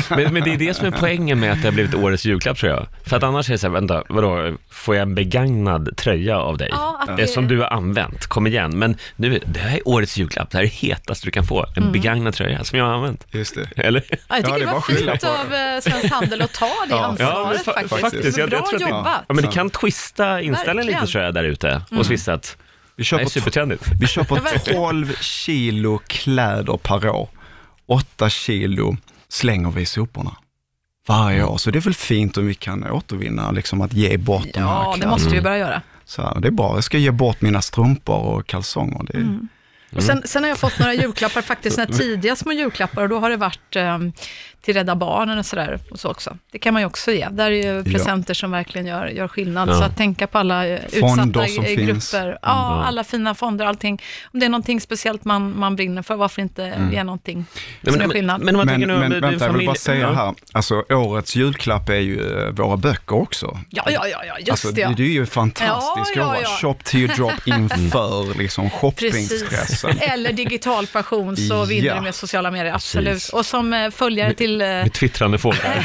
[0.09, 2.59] Men, men det är det som är poängen med att det har blivit årets julklapp
[2.59, 2.87] tror jag.
[3.07, 6.57] För att annars är det så här, vänta, vadå, får jag en begagnad tröja av
[6.59, 6.69] dig?
[6.73, 8.79] Ja, Eh, det- Som du har använt, kom igen.
[8.79, 11.67] Men nu, det här är årets julklapp, det här är det hetaste du kan få.
[11.77, 11.93] En Mm.
[11.93, 13.27] begagnad tröja som jag har använt.
[13.31, 13.83] Just det.
[13.83, 14.03] Eller?
[14.29, 16.91] Ja, jag tycker Ja, det det var fint av eh, Svensk Handel att ta det
[16.95, 17.05] Ja.
[17.05, 18.01] ansvaret fa- faktiskt.
[18.01, 18.39] faktiskt.
[18.39, 19.25] Jag, Bra jag tror att det, jobbat.
[19.29, 22.33] ja, men det kan twista inställningen lite tror jag där ute hos vissa.
[22.35, 23.85] Att, Vi det är köper, supertrendigt.
[24.01, 24.81] vi köper Ja, verkligen.
[24.83, 27.29] 12 kilo kläder per år.
[27.87, 28.97] 8 kilo
[29.29, 30.37] slänger vi i soporna
[31.09, 31.57] varje år.
[31.59, 34.67] Så det är väl fint om vi kan återvinna, liksom att ge bort de här
[34.69, 35.13] Ja, det kläderna.
[35.13, 35.83] måste vi börja göra.
[36.05, 39.01] Så här, det är bra, jag ska ge bort mina strumpor och kalsonger.
[39.07, 39.49] Det är, Mm.
[39.97, 43.19] Och sen, sen har jag fått några julklappar, faktiskt några tidiga små julklappar och då
[43.19, 43.99] har det varit eh,
[44.63, 45.79] till Rädda Barnen och sådär.
[45.91, 46.37] Och så också.
[46.53, 47.29] Det kan man ju också ge.
[47.31, 49.69] Där är ju presenter som verkligen gör, gör skillnad.
[49.69, 49.75] Ja.
[49.75, 52.13] Så att tänka på alla eh, Fonder utsatta som eh, finns.
[52.13, 52.29] grupper.
[52.31, 52.85] Ja, Ja.
[52.85, 54.03] alla fina fonder, allting.
[54.33, 57.45] Om det är någonting speciellt man, man brinner för, varför inte ge någonting
[57.85, 58.41] som gör men, skillnad?
[58.41, 60.13] men Men, men du är vänta, jag vill bara säga ja.
[60.13, 63.59] här, alltså årets julklapp är ju eh, våra böcker också.
[63.71, 64.81] Ja, ja, ja, ja just Alltså, det.
[64.81, 64.93] Ja.
[64.97, 66.49] det är ju fantastiskt Ja, ja, ja.
[66.61, 68.81] Shop to drop inför liksom Precis.
[68.81, 69.99] shoppingstressen.
[70.01, 71.95] Eller digital passion så vinner Ja.
[71.95, 73.09] du med sociala medier, absolut.
[73.13, 73.29] Precis.
[73.33, 74.61] Och som eh, följare till till...
[74.63, 75.85] eh, Med twittrande fåglar.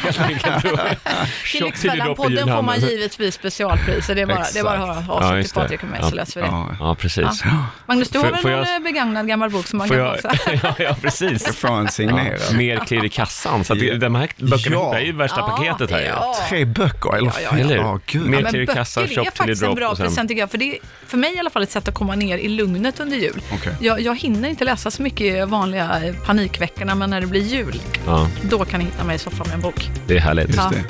[1.52, 4.06] Till Lyxfällan-podden får man givetvis specialpris.
[4.06, 5.60] Så det är bara, det är bara att höra av Ja, sig till det.
[5.62, 6.10] Patrik och mig Ja.
[6.10, 6.54] så löser vi det.
[6.54, 7.44] Ja, Ja, precis.
[7.86, 10.14] Magnus, du har väl någon jag- eh, begagnad gammal bok som man Får kan jag,
[10.16, 10.30] också?
[10.64, 11.44] ja, ja, precis.
[11.90, 12.40] signerad.
[12.52, 13.64] Ja, mer klirr i kassan.
[13.64, 14.96] Så att det, de här böckerna Ja.
[14.96, 16.02] är ju värsta Ja, paketet här.
[16.02, 16.36] ja.
[16.50, 17.28] Tre böcker, eller?
[17.28, 17.58] Ja, ja, ja.
[17.60, 17.82] Eller hur?
[17.84, 18.22] Ja, gud.
[18.30, 20.52] Mer Ja, klirr i kassan, shop är till i faktiskt en bra present tycker jag.
[20.52, 23.00] För det är för mig i alla fall ett sätt att komma ner i lugnet
[23.00, 23.42] under jul.
[23.54, 23.74] Okej.
[23.80, 27.42] Jag, jag hinner inte läsa så mycket i vanliga eh, panikveckorna, men när det blir
[27.42, 29.90] jul, Ja, då kan ni hitta mig i soffan med en bok.
[30.08, 30.48] det är härligt.
[30.48, 30.72] Just Ja.
[30.72, 30.84] det.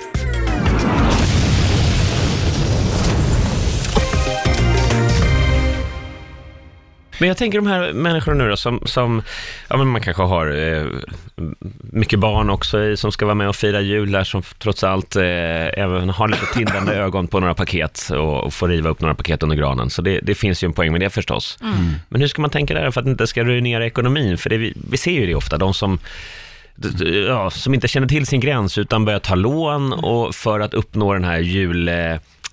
[7.20, 9.22] Men jag tänker de här människorna nu då som, som
[9.70, 10.48] ja men man kanske har
[10.78, 10.86] eh,
[11.92, 15.16] mycket barn också i, som ska vara med och fira jul där, som trots allt
[15.16, 15.24] eh,
[15.80, 19.44] även har lite tindrande ögon på några paket och, och får riva upp några paket
[19.44, 19.90] under granen.
[19.90, 21.58] Så det, det finns ju en poäng med det förstås.
[22.10, 24.38] Men hur ska man tänka där för att det inte ska ruinera ekonomin?
[24.38, 26.00] För det, vi, vi ser ju det ofta, de som
[27.28, 31.14] Ja, som inte känner till sin gräns utan börjar ta lån och för att uppnå
[31.14, 31.96] den här jul, eh,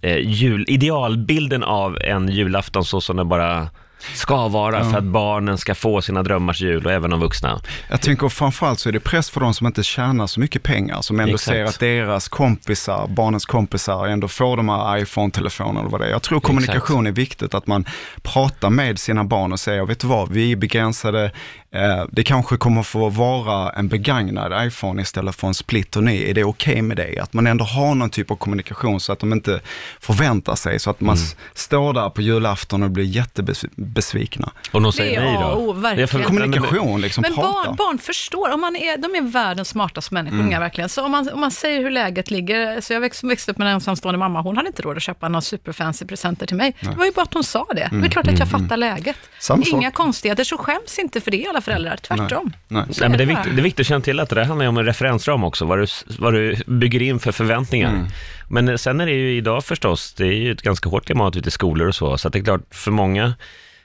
[0.02, 3.68] eh, jul, idealbilden av en julafton så som det bara
[4.14, 7.60] ska vara för att barnen ska få sina drömmars jul och även de vuxna.
[7.90, 11.02] Jag tänker framförallt så är det press för de som inte tjänar så mycket pengar,
[11.02, 11.56] som ändå Exakt.
[11.56, 16.10] ser att deras kompisar, barnens kompisar, ändå får de här iPhone-telefonerna eller vad det är.
[16.10, 17.84] Jag tror kommunikation är viktigt, att man
[18.22, 21.30] pratar med sina barn och säger, vet du vad, vi är begränsade,
[21.74, 26.24] eh, det kanske kommer få vara en begagnad iPhone istället för en split och ny.
[26.30, 27.18] Är det okej med det?
[27.18, 29.60] Att man ändå har någon typ av kommunikation så att de inte
[30.00, 31.28] förväntar sig, så att man Mm.
[31.54, 34.52] står där på julafton och blir jättebesvikna.
[34.72, 35.54] Och de Det säger är nej då.
[35.54, 36.08] O, verkligen.
[36.08, 37.52] Det är Kommunikation, liksom Men prata.
[37.52, 40.88] barn, barn förstår, om man är, de är världens smartaste människor, unga verkligen.
[40.88, 43.68] Så om man, om man säger hur läget ligger, så jag växt, växte upp med
[43.68, 46.76] en ensamstående mamma, hon hade inte råd att köpa några superfancy presenter till mig.
[46.80, 47.88] Det var ju bara att hon sa det.
[47.92, 49.16] Det är klart att jag fattar läget.
[49.40, 49.72] Samma sak.
[49.72, 52.52] Inga konstigheter, så skäms inte för det alla föräldrar, tvärtom.
[52.68, 52.84] Nej.
[53.00, 54.66] Nej, men det, är viktigt, det är viktigt att känna till att det där handlar
[54.66, 55.86] om en referensram också, vad du,
[56.18, 58.06] vad du bygger in för förväntningar.
[58.48, 61.36] Men eh, sen är det ju idag förstås, det är ju ett ganska hårt klimat
[61.36, 63.34] ute i skolor och så, så att det är klart för många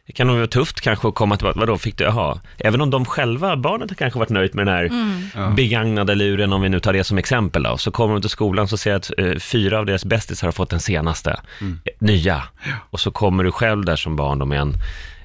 [0.07, 2.89] det kan nog vara tufft kanske att komma till, vadå fick du, jaha, även om
[2.89, 6.79] de själva, barnet har kanske varit nöjt med den här begagnade luren, om vi nu
[6.79, 9.35] tar det som exempel då, så kommer de till skolan så ser jag att eh,
[9.39, 11.65] fyra av deras bästisar har fått den senaste, eh,
[11.99, 12.43] nya,
[12.89, 14.73] och så kommer du själv där som barn då med en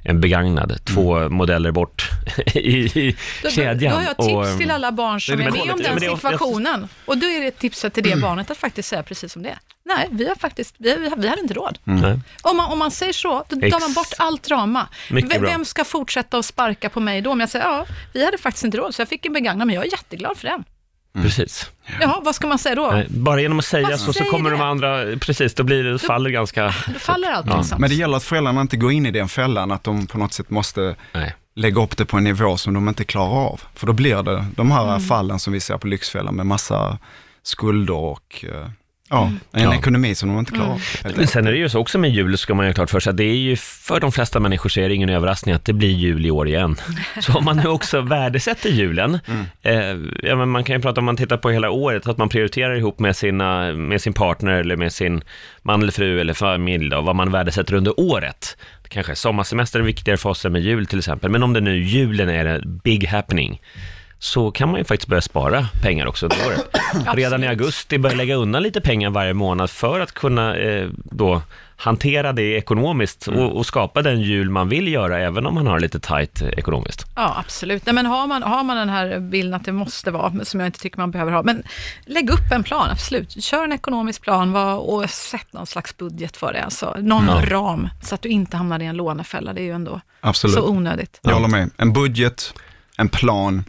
[0.04, 2.10] en begagnad, två modeller bort
[2.54, 2.60] i,
[3.08, 3.92] i Då, kedjan.
[3.92, 6.00] då har jag tips och, till alla barn som det är är med om den
[6.00, 6.88] situationen.
[7.04, 9.58] Och då är det tipset till det barnet att faktiskt säga precis som det är.
[9.84, 11.78] Nej, vi har faktiskt, vi, vi, vi hade inte råd.
[11.84, 12.20] Nej.
[12.42, 14.88] Om man, om man säger så, då tar man bort allt drama.
[15.40, 17.30] Vem ska fortsätta att sparka på mig då?
[17.30, 19.74] Om jag säger, ja, vi hade faktiskt inte råd, så jag fick en begagnad, men
[19.76, 20.64] jag är jätteglad för den.
[21.14, 21.70] Precis.
[22.00, 22.90] Jaha, vad ska man säga då?
[22.92, 24.56] Nej, bara genom att säga Vad så, så kommer det?
[24.56, 26.64] de andra, precis, då blir det, faller ganska...
[26.92, 27.56] Då faller allt Ja.
[27.58, 27.80] liksom.
[27.80, 30.32] Men det gäller att föräldrarna inte går in i den fällan, att de på något
[30.32, 31.34] sätt måste Nej.
[31.54, 33.60] lägga upp det på en nivå som de inte klarar av.
[33.74, 35.00] För då blir det de här Mm.
[35.00, 36.98] fallen som vi ser på Lyxfällan med massa
[37.42, 38.68] skulder och eh,
[39.12, 39.38] ja, Mm.
[39.52, 39.74] en Ja.
[39.74, 42.38] ekonomi som de inte klarar helt Men sen är det ju så också med jul,
[42.38, 44.68] ska man ju ha klart för sig, att det är ju för de flesta människor
[44.68, 46.76] så är det ingen överraskning att det blir jul i år igen.
[47.20, 49.18] Så om man nu också värdesätter julen,
[49.62, 49.74] eh,
[50.22, 52.74] ja, men man kan ju prata om man tittar på hela året, att man prioriterar
[52.74, 55.22] ihop med, sina, med sin partner eller med sin
[55.62, 58.56] man eller fru eller familj, då, vad man värdesätter under året.
[58.88, 61.82] Kanske sommarsemester är viktigare för oss än med jul till exempel, men om det nu
[61.82, 63.60] julen är en big happening,
[64.22, 66.76] så kan man ju faktiskt börja spara pengar också under året.
[67.16, 71.42] Redan i augusti börja lägga undan lite pengar varje månad för att kunna eh, då
[71.76, 75.80] hantera det ekonomiskt och, och skapa den jul man vill göra, även om man har
[75.80, 77.06] lite tajt eh, ekonomiskt.
[77.16, 77.86] Ja, absolut.
[77.86, 80.66] Nej, men har, man, har man den här bilden att det måste vara, som jag
[80.68, 81.62] inte tycker man behöver ha, men
[82.06, 83.44] lägg upp en plan, absolut.
[83.44, 87.42] Kör en ekonomisk plan och sätt någon slags budget för det, alltså någon Ja.
[87.48, 89.52] ram, så att du inte hamnar i en lånefälla.
[89.52, 90.56] Det är ju ändå Absolut.
[90.56, 91.20] så onödigt.
[91.22, 91.70] Jag håller med.
[91.76, 92.54] En budget,
[92.98, 93.64] en plan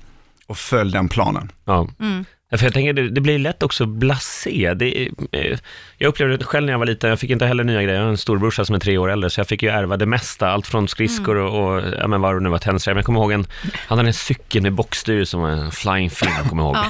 [0.47, 1.51] och följ den planen.
[1.65, 1.87] Ja.
[1.99, 2.25] Mm.
[2.49, 4.73] Ja, För jag tänker, det, det blir lätt också blasé.
[4.73, 5.57] Det, eh,
[5.97, 7.95] jag upplevde det själv när jag var liten, jag fick inte heller nya grejer.
[7.97, 10.05] Jag har en storbrorsa som är tre år äldre, så jag fick ju ärva det
[10.05, 10.49] mesta.
[10.49, 11.53] Allt från skridskor Mm.
[11.53, 12.97] och, och ja, men vad det nu var, tennisrem.
[12.97, 13.45] Jag kommer ihåg en,
[13.87, 16.85] han hade en cykel med bockstyr som var en flying fin, kommer jag ihåg.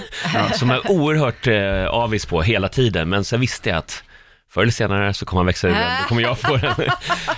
[0.54, 4.04] Som jag är oerhört eh, avis på hela tiden, men så visste jag att
[4.54, 6.74] Förr eller senare så kommer han växa ur den, då kommer jag få den.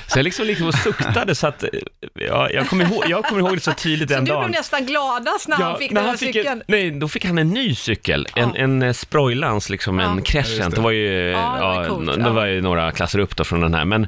[0.08, 1.70] Så jag liksom, liksom och suktade så att, eh,
[2.14, 4.46] ja, jag, kommer ihåg, jag kommer ihåg det så tydligt Så den du dagen.
[4.52, 6.48] blev nästan gladast när han fick när den här cykeln?
[6.48, 8.28] En, nej, då fick han en ny cykel.
[8.36, 8.56] En, Ja.
[8.64, 10.24] en eh, Sproilans, liksom en Ja.
[10.26, 10.70] Crescent.
[10.76, 10.76] det.
[10.76, 12.30] det var ju, Ja, det var ja, coolt, det ja.
[12.32, 13.86] var ju några klasser upp då från den här.
[13.86, 14.08] Men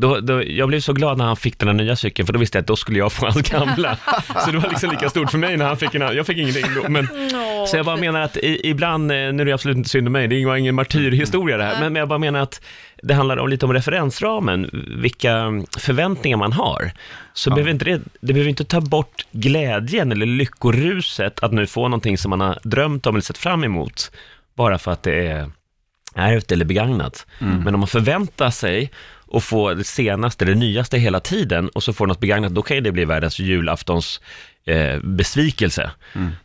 [0.00, 2.38] då, då, jag blev så glad när han fick den här nya cykeln, för då
[2.38, 3.96] visste jag att då skulle jag få hans gamla.
[4.44, 6.02] så det var liksom lika stort för mig när han fick en.
[6.16, 7.08] Jag fick ingenting då, men
[7.66, 10.12] så jag bara menar att i, ibland, eh, nu är det absolut inte synd om
[10.12, 12.60] mig, det var ingen martyrhistoria det här, men, men jag bara menar att
[13.02, 15.46] det handlar om, lite om referensramen, vilka
[15.78, 16.90] förväntningar man har.
[17.32, 17.54] Så Ja.
[17.54, 22.18] behöver inte det, det behöver inte ta bort glädjen eller lyckoruset att nu få någonting
[22.18, 24.10] som man har drömt om eller sett fram emot,
[24.56, 25.50] bara för att det är
[26.14, 27.26] ärvt eller begagnat.
[27.38, 28.90] Men om man förväntar sig
[29.32, 32.76] att få det senaste, det nyaste hela tiden och så får något begagnat, då kan
[32.76, 34.20] ju det bli världens julaftons
[34.66, 35.90] eh, besvikelse.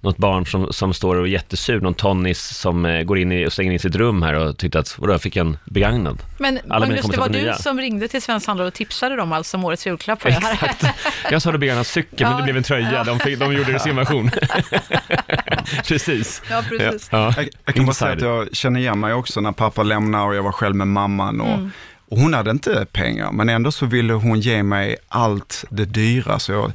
[0.02, 3.48] Något barn som, som står och är jättesur, någon tonnis som eh, går in i,
[3.48, 6.20] och stänger in i sitt rum här och tyckte att, vadå, jag fick en begagnad.
[6.40, 7.54] Men mina Magnus, det var du nya.
[7.56, 10.22] som ringde till Svensk Handlare och tipsade dem alltså om årets julklapp.
[10.22, 10.54] För det här.
[10.54, 10.86] Exakt.
[11.32, 12.38] Jag sa det begagnad cykel, men Ja.
[12.38, 13.04] det blev en tröja.
[13.04, 14.32] De, fick, de gjorde det i sin version.
[15.88, 16.42] precis.
[16.50, 17.10] Ja, precis.
[17.12, 17.34] Ja.
[17.38, 20.36] Jag, jag kan bara säga att jag känner igen mig också när pappa lämnade och
[20.36, 21.42] jag var själv med mamman.
[21.42, 21.72] Och, Mm.
[22.10, 26.40] Och hon hade inte pengar, men ändå så ville hon ge mig allt det dyra.
[26.40, 26.72] Så jag,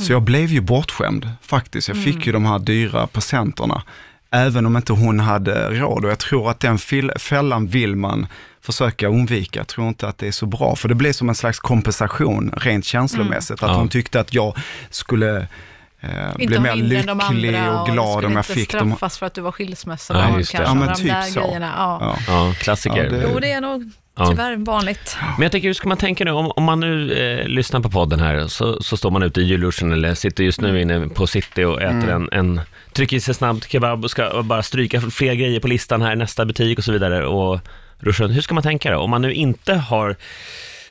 [0.00, 1.88] så jag blev ju bortskämd faktiskt.
[1.88, 3.82] Jag fick ju de här dyra presenterna.
[4.30, 6.04] Även om inte hon hade råd.
[6.04, 6.78] Och jag tror att den
[7.18, 8.26] fällan vill man
[8.60, 9.60] försöka undvika.
[9.60, 10.76] Jag tror inte att det är så bra.
[10.76, 13.62] För det blev som en slags kompensation rent känslomässigt.
[13.62, 13.76] Att Ja.
[13.76, 14.56] hon tyckte att jag
[14.90, 15.46] skulle
[16.04, 18.88] eh, Inte mer lycklig och glad om jag inte fick dem.
[18.90, 20.14] straffas för att du var skilsmässa.
[20.30, 20.56] Ja, just det.
[20.58, 21.40] kanske Ja, men de typ där så.
[21.40, 21.72] grejerna.
[21.76, 21.98] Ja.
[22.00, 22.16] Ja.
[22.48, 23.04] Ja, klassiker.
[23.04, 24.26] Ja, det- Jo, det är nog Ja.
[24.30, 25.16] tyvärr vanligt.
[25.36, 26.30] Men jag tänker, hur ska man tänka nu?
[26.30, 29.44] Om, om man nu eh, lyssnar på podden här, så, så står man ute i
[29.44, 32.60] julruschen eller sitter just nu inne på city och äter en, en
[32.92, 36.44] trycker i sig snabbt kebab och ska bara stryka fler grejer på listan här, nästa
[36.44, 37.26] butik och så vidare.
[37.26, 37.60] Och
[37.98, 38.98] ruschen, hur ska man tänka då?
[38.98, 40.16] Om man nu inte har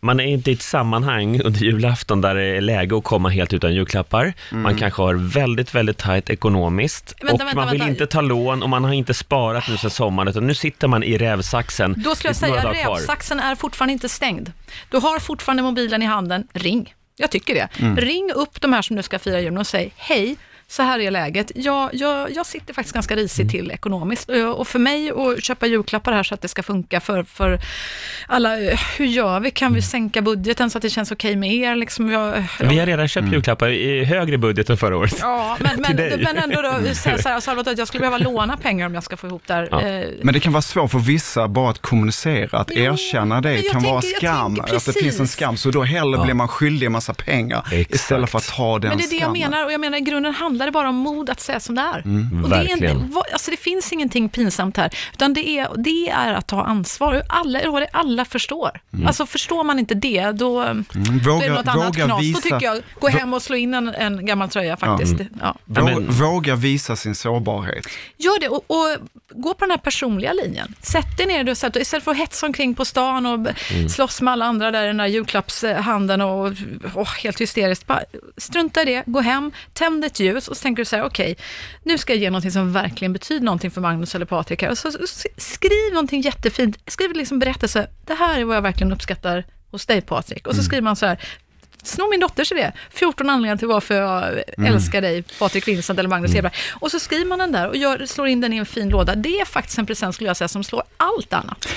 [0.03, 3.53] man är inte i ett sammanhang under julafton där det är läge att komma helt
[3.53, 4.33] utan julklappar.
[4.51, 7.91] Man kanske har väldigt, väldigt tajt ekonomiskt Vänta, och vänta, man vill vänta.
[7.91, 11.03] inte ta lån och man har inte sparat nu sedan sommaren utan nu sitter man
[11.03, 11.95] i rävsaxen.
[11.97, 14.51] Då skulle jag säga rävsaxen är fortfarande inte stängd.
[14.89, 16.93] Du har fortfarande mobilen i handen, ring.
[17.15, 17.69] Jag tycker det.
[17.79, 17.97] Mm.
[17.97, 20.35] Ring upp de här som nu ska fira julen och säg hej,
[20.75, 21.51] så här är läget.
[21.55, 23.49] Jag, jag, jag sitter faktiskt ganska risigt Mm.
[23.51, 26.99] till ekonomiskt och och för mig att köpa julklappar här så att det ska funka
[26.99, 27.59] för, för
[28.27, 29.51] alla, eh, hur gör vi?
[29.51, 31.75] Kan vi sänka budgeten så att det känns okej med er?
[31.75, 35.17] Liksom jag, Vi har redan köpt julklappar i högre budget än förra året.
[35.21, 38.57] Ja, men, men, men ändå då, säga så här, Salvatore, att jag skulle behöva låna
[38.57, 39.67] pengar om jag ska få ihop det här.
[39.71, 39.81] Ja.
[39.81, 43.62] Eh, Men det kan vara svårt för vissa bara att kommunicera, att Jo, erkänna det
[43.71, 45.57] kan vara tänker- jag skam, tänker att det finns en skam.
[45.57, 46.23] Så då hellre Ja.
[46.23, 47.95] blir man skyldig en massa pengar Exakt.
[47.95, 49.39] istället för att ta den Men det är det jag skammen.
[49.51, 51.82] menar, och jag menar i grunden handlar det bara om mod att säga som det
[51.82, 51.99] är.
[52.06, 52.43] Mm.
[52.43, 52.99] och det, är inte,
[53.34, 57.13] alltså det finns ingenting pinsamt här, utan det är, det är att ta ansvar.
[57.13, 58.71] Och Alla, och det alla förstår.
[59.08, 60.86] Alltså förstår man inte det, då, Mm,
[61.23, 62.34] då är det Våga, något annat våga, knas.
[62.34, 65.15] Då tycker jag, gå hem och slå in en, en gammal tröja faktiskt.
[65.41, 65.56] Ja.
[65.76, 67.86] Ja, men- våga visa sin sårbarhet.
[68.17, 68.97] Gör det och, och
[69.36, 70.76] gå på den här personliga linjen.
[70.82, 73.89] Sätt dig ner och sätt, istället för att hetsa omkring på stan och Mm.
[73.89, 76.52] slåss med alla andra där i den där julklappshandeln och
[76.95, 77.88] åh, helt hysteriskt.
[77.88, 77.99] Bara,
[78.38, 81.37] strunta i det, gå hem, tänd ett ljus och så tänker du så här, okej,
[81.83, 84.69] nu ska jag ge någonting som verkligen betyder någonting för Magnus eller Patrik här.
[84.69, 84.91] Och så,
[85.37, 90.01] skriv någonting jättefint, skriv liksom berättelse, det här är vad jag verkligen uppskattar hos dig
[90.01, 90.47] Patrik.
[90.47, 91.19] Och så skriver man så här,
[91.83, 92.71] Snor min dotters idé.
[92.89, 96.53] 14 anledningar till varför jag älskar dig, Patrik Vincent eller Magnus Hedberg.
[96.73, 99.15] Och så skriver man den där och gör, slår in den i en fin låda.
[99.15, 101.67] Det är faktiskt en present, skulle jag säga, som slår allt annat.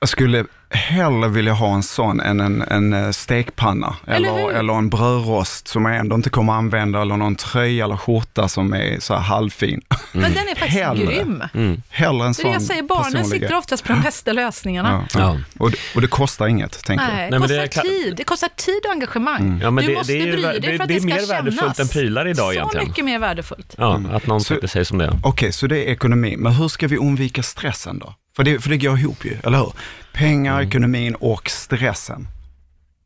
[0.00, 4.72] Jag skulle hellre vilja ha en sån än en, en eh, stekpanna Eller eller, eller
[4.72, 9.00] en brödrost som jag ändå inte kommer använda eller någon tröja eller skjorta som är
[9.00, 9.80] så här halvfin.
[10.12, 11.04] Men den är faktiskt Hellre.
[11.04, 11.42] grym.
[11.88, 14.32] Hellre en Det sån är det jag säger, barnen personlig sitter oftast på de bästa
[14.32, 15.04] lösningarna.
[15.14, 15.20] Ja.
[15.20, 15.38] Ja.
[15.58, 17.32] Och, det, och det kostar inget, tänker Nej, jag.
[17.32, 18.14] det Nej, men kostar det kla- tid.
[18.16, 19.60] Det kostar tid och engagemang.
[19.62, 21.06] Ja, men du det- måste det är bry dig för att det det, är ska
[21.06, 21.30] mer kännas.
[21.30, 22.88] värdefullt än prylar idag Så egentligen.
[22.88, 23.74] mycket mer värdefullt.
[23.78, 25.18] Ja, att någon Så- sätter sig som det.
[25.22, 26.34] Okej, så det är ekonomi.
[26.38, 28.14] Men hur ska vi undvika stressen då?
[28.36, 29.72] För det, för det går ihop ju, eller hur?
[30.14, 30.68] Pengar, Mm.
[30.68, 32.28] ekonomin och stressen.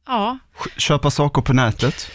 [0.06, 0.38] Ja,
[0.76, 2.10] Köpa saker på nätet,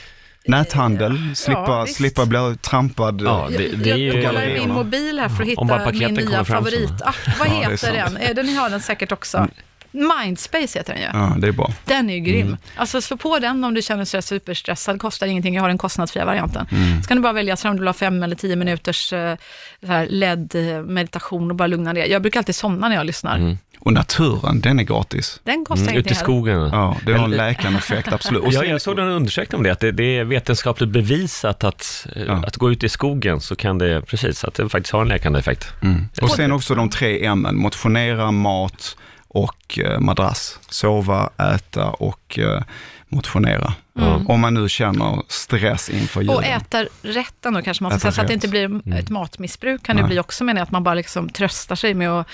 [0.48, 1.98] näthandel, slippa, visst.
[1.98, 3.22] slippa bli trampad.
[3.22, 6.14] Ja, det- det är ju- jag kollar i min mobil här för att hitta min
[6.14, 7.16] nya favoritapp.
[7.40, 8.18] Vad Ja, heter den?
[8.18, 9.48] Eh, Den har den säkert också.
[9.94, 11.08] Mindspace heter den ju.
[11.14, 11.72] Ja, det är bra.
[11.86, 12.48] Den är ju grym.
[12.48, 12.58] Mm.
[12.76, 16.26] Alltså slå på den om du känner dig superstressad, kostar ingenting, jag har den kostnadsfria
[16.26, 16.68] varianten.
[16.72, 17.02] Mm.
[17.02, 19.38] Så kan du bara välja så om du vill ha fem eller tio minuters eh,
[20.10, 22.06] LED-meditation och bara lugna ner.
[22.06, 23.58] Jag brukar alltid somna när jag lyssnar.
[23.80, 25.40] Och naturen, den är gratis.
[25.44, 26.26] Den kostar Mm, ute ingenting i heller.
[26.26, 26.80] skogen.
[26.80, 28.44] Ja, det har en läkande effekt, absolut.
[28.44, 31.64] Och Ja, sen- jag såg en undersökning om det, att det, det är vetenskapligt bevisat
[31.64, 32.44] att, eh, Ja.
[32.48, 35.40] att gå ut i skogen så kan det, precis, att det faktiskt har en läkande
[35.40, 35.68] effekt.
[35.82, 36.06] Mm.
[36.22, 38.98] Och sen också de tre M, motionera, mat
[39.34, 40.60] och eh, madrass.
[40.70, 42.64] Sova, äta och eh,
[43.08, 43.74] motionera.
[44.28, 46.36] Om man nu känner stress inför julen.
[46.36, 49.10] Och äta rätt då kanske man ska Äta säga, så att det inte blir ett
[49.10, 50.10] matmissbruk kan det Nej.
[50.10, 52.28] bli också, menar jag, att man bara liksom tröstar sig med att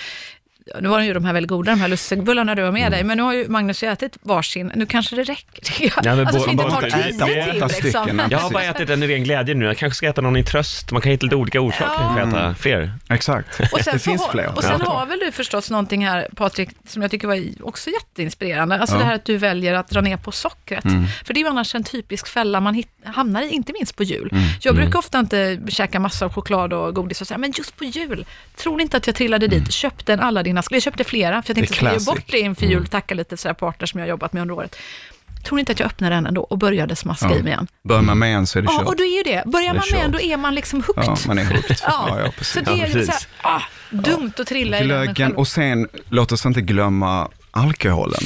[0.82, 3.18] nu var ju de här väldigt goda, de här lussebullarna du har med dig, men
[3.18, 5.94] nu har ju Magnus ju ätit varsin, nu kanske det räcker.
[6.04, 7.70] Ja, men alltså, bo- så inte bara tar tio äta- till äta liksom.
[7.70, 9.66] stycken, Jag har bara ätit en i ren glädje nu.
[9.66, 10.92] Jag kanske ska äta någon i tröst.
[10.92, 11.86] Man kan hitta lite olika orsaker
[12.18, 12.22] Ja.
[12.22, 12.94] att äta fler.
[13.10, 13.60] Exakt.
[13.60, 14.52] Och sen, det så finns har, fler.
[14.56, 14.92] och sen Ja.
[14.92, 18.80] har väl du förstås någonting här, Patrik, som jag tycker var också jätteinspirerande.
[18.80, 19.00] Alltså Ja.
[19.00, 20.86] det här att du väljer att dra ner på sockret.
[20.86, 21.06] Mm.
[21.26, 24.04] För det är ju annars en typisk fälla man hit, hamnar i, inte minst på
[24.04, 24.30] jul.
[24.32, 24.44] Mm.
[24.62, 27.84] Jag brukar ofta inte käka massor av choklad och godis och säga, men just på
[27.84, 30.20] jul, tror ni inte att jag trillade dit, köpte en
[30.60, 31.94] Aladdin-ask, jag köpte flera, för jag tänkte, Mm.
[31.94, 34.42] Jag ge bort det inför jul, tacka lite sådär partner som jag har jobbat med
[34.42, 34.76] under året.
[35.44, 37.68] Tror ni inte att jag öppnade den ändå och började smaska i mig igen?
[37.84, 38.88] Börjar man med en så är det Ja, kört.
[38.88, 41.04] och då är ju det, börjar man med en, då är man liksom hooked.
[41.08, 41.78] Ja, man är hooked.
[41.84, 42.64] Ja, Ja, ja, så precis.
[42.66, 43.28] det är Ja, ju så här, precis.
[43.42, 48.20] ah, dumt att trilla i den Glöggen och sen, låt oss inte glömma alkoholen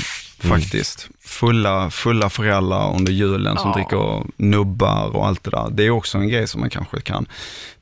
[0.44, 0.60] Mm.
[0.60, 1.08] faktiskt.
[1.26, 3.74] Fulla, fulla föräldrar under julen som Ja.
[3.76, 5.68] dricker nubbar och allt det där.
[5.72, 7.26] Det är också en grej som man kanske kan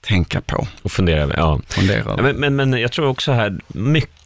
[0.01, 1.35] tänka på, Och fundera över.
[1.37, 1.59] Ja.
[1.67, 2.23] fundera Ja, över.
[2.23, 4.20] Men, men, men jag tror också här, mycket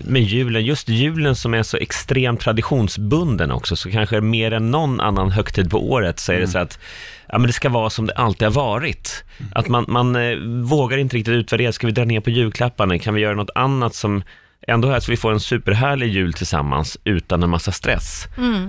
[0.00, 5.00] med julen, just julen som är så extremt traditionsbunden också, så kanske mer än någon
[5.00, 6.78] annan högtid på året så är det så att
[7.28, 9.24] ja, men det ska vara som det alltid har varit.
[9.54, 13.14] Att man, man eh, vågar inte riktigt utvärdera, ska vi dra ner på julklapparna, kan
[13.14, 14.22] vi göra något annat som
[14.70, 18.24] ändå är att vi får en superhärlig jul tillsammans utan en massa stress.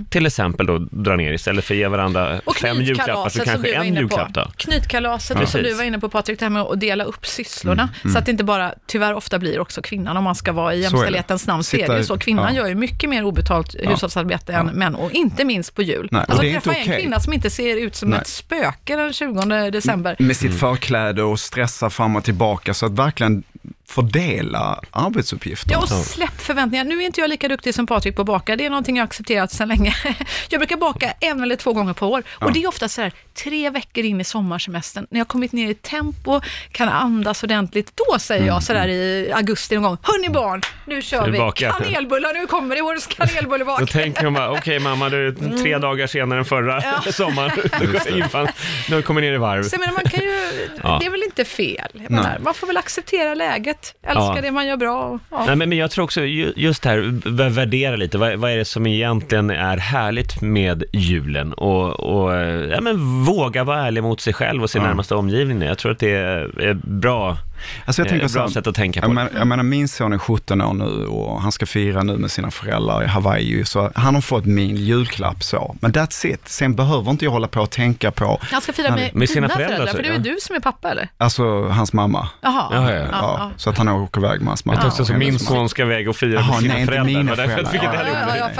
[0.09, 2.41] Till exempel då dra ner istället för att ge varandra Mm.
[2.45, 4.51] Och fem julklappar, så kanske var en julklapp då.
[4.57, 5.45] Knytkalaset Ja.
[5.47, 7.89] som du var inne på Patrik, det här med att dela upp sysslorna.
[8.03, 10.73] Mm, Så att det inte bara, tyvärr ofta blir också kvinnan, om man ska vara
[10.75, 12.17] i Så jämställdhetens namn, så är det ju så.
[12.17, 12.61] Kvinnan ja.
[12.61, 16.07] gör ju mycket mer obetalt hushållsarbete än män, och inte minst på jul.
[16.11, 17.01] Nej, alltså det är inte träffa en okej.
[17.01, 18.19] kvinna som inte ser ut som Nej.
[18.19, 20.15] ett spöke den 20 december.
[20.19, 23.43] Med sitt förkläde och stressa fram och tillbaka, så att verkligen
[23.91, 25.73] fördela arbetsuppgifterna.
[25.73, 26.83] Ja, och släpp förväntningar.
[26.85, 28.55] Nu är inte jag lika duktig som Patrik på att baka.
[28.55, 29.95] Det är någonting jag har accepterat sedan länge.
[30.49, 32.23] Jag brukar baka en eller två gånger per år.
[32.29, 35.69] Och det är ofta så här, tre veckor in i sommarsemestern, när jag kommit ner
[35.69, 39.97] i tempo, kan andas ordentligt, då säger Mm, jag så där i augusti någon gång,
[40.01, 41.71] hörni barn, nu kör vi baka?
[41.71, 43.79] kanelbullar, nu kommer det årets kanelbullebak.
[43.79, 47.51] Då tänker de bara, okej mamma, du är tre dagar senare än förra sommaren.
[47.79, 48.47] Du infall,
[48.89, 49.63] nu kommit ner i varv.
[49.63, 50.97] Så menar, man kan ju, Ja.
[50.99, 51.91] det är väl inte fel.
[51.93, 54.39] Jag menar, man får väl acceptera läget, älska Ja.
[54.41, 55.03] det man gör bra.
[55.03, 55.45] och- Ja.
[55.45, 58.57] Nej, men, men jag tror också, ju- just det här, värdera lite, vad, vad är
[58.57, 61.53] det som egentligen är härligt med julen?
[61.53, 62.33] Och, och
[62.71, 64.87] ja, men våga vara ärlig mot sig själv och sin Ja.
[64.87, 65.61] närmaste omgivning.
[65.61, 67.37] Jag tror att det är, är bra,
[67.85, 69.07] Alltså jag tänker så bra sätt att tänka på.
[69.07, 72.17] Jag menar, jag menar, min son är 17 år nu och han ska fira nu
[72.17, 73.65] med sina föräldrar i Hawaii.
[73.65, 75.75] Så han har fått min julklapp så.
[75.79, 76.41] Men that's it.
[76.49, 79.49] Sen behöver inte jag hålla på och tänka på, Han ska fira med, med sina
[79.49, 80.33] föräldrar, föräldrar, så- för det är ju ja.
[80.33, 81.09] du som är pappa eller?
[81.17, 82.29] alltså hans mamma.
[82.41, 82.67] Jaha.
[82.71, 83.07] Ja, ja, ja.
[83.11, 84.79] Ja, Så att han åker iväg med hans mamma.
[84.83, 87.17] Jag tänkte att min son ska iväg och fira Jaha, med sina nej, inte föräldrar.
[87.23, 88.15] mina Det var därför fick inte föräldrar.
[88.19, 88.51] heller ihop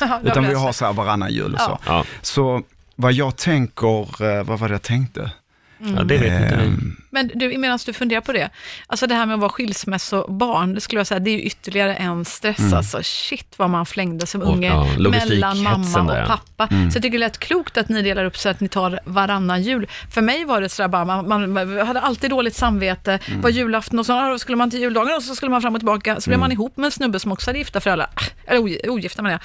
[0.00, 0.28] Ja, det.
[0.30, 1.78] Utan vi har så här varannan jul och så.
[1.86, 2.62] Ja, Så
[2.96, 5.30] vad jag tänker, eh, vad var det jag tänkte?
[5.96, 6.64] Ja, det vet inte vi.
[6.66, 8.50] Ehm, Men du, medan du funderar på det,
[8.86, 11.94] alltså det här med att vara skilsmässobarn, det skulle jag säga, det är ju ytterligare
[11.94, 12.58] en stress.
[12.58, 12.74] Mm.
[12.74, 14.68] Alltså shit vad man flängde som Och, unge
[14.98, 16.68] ja, mellan mamma och pappa.
[16.74, 16.90] Mm.
[16.90, 19.00] Så jag tycker det är lätt klokt att ni delar upp så att ni tar
[19.04, 19.86] varannan jul.
[20.10, 23.40] För mig var det sådär bara, man, man hade alltid dåligt samvete, Mm.
[23.40, 25.74] var julafton och så ah, då skulle man till juldagen och så skulle man fram
[25.74, 26.40] och tillbaka, så blev Mm.
[26.40, 29.40] man ihop med en snubbe som också hade gifta föräldrar, Ah, eller ogi- ogifta menar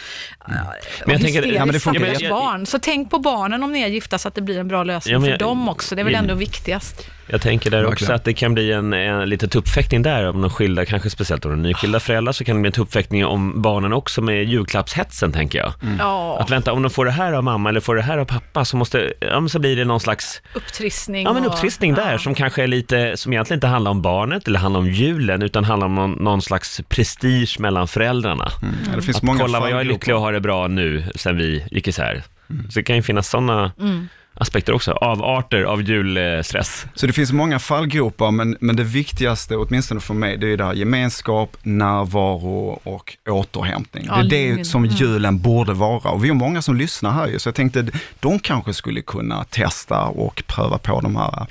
[0.46, 0.56] jag.
[0.56, 0.66] Mm.
[1.06, 2.00] Men jag tänker- ja, men det funkar.
[2.02, 2.66] Hysteriskt Ja, men jag- barn.
[2.66, 5.14] Så tänk på barnen om ni är gifta så att det blir en bra lösning
[5.14, 5.96] Ja, men för jag- dem också.
[5.96, 7.08] Det är väl jag- ändå viktigast.
[7.30, 10.50] Jag tänker där också att det kan bli en, en lite tuppfäktning där om de
[10.50, 13.94] skilda, kanske speciellt om de nyskilda föräldrar, så kan det bli en tuppfäktning om barnen
[13.94, 15.74] också med julklappshetsen, tänker jag.
[16.00, 16.38] Ja.
[16.42, 18.66] Att vänta, om de får det här av mamma eller får det här av pappa
[18.66, 21.24] så måste, ja men så blir det någon slags, upptrissning.
[21.26, 22.18] ja men och- upptrissning där ja.
[22.20, 25.64] som kanske är lite, som egentligen inte handlar om barnet eller handlar om julen, utan
[25.64, 28.52] handlar om någon, någon slags prestige mellan föräldrarna.
[28.96, 31.38] det finns Att många kolla vad jag är lycklig och har det bra nu, sen
[31.38, 32.24] vi gick isär.
[32.70, 34.08] Så det kan ju finnas sådana Mm.
[34.40, 36.86] Aspekter också, avarter av julstress.
[36.94, 40.66] Så det finns många fallgropar, men, men det viktigaste, åtminstone för mig, det är det
[40.66, 44.06] här gemenskap, närvaro och återhämtning.
[44.08, 44.96] Ja, det är det som Mm.
[44.96, 46.10] julen borde vara.
[46.10, 47.88] Och vi har många som lyssnar här ju, så jag tänkte
[48.20, 51.48] de kanske skulle kunna testa och pröva på de här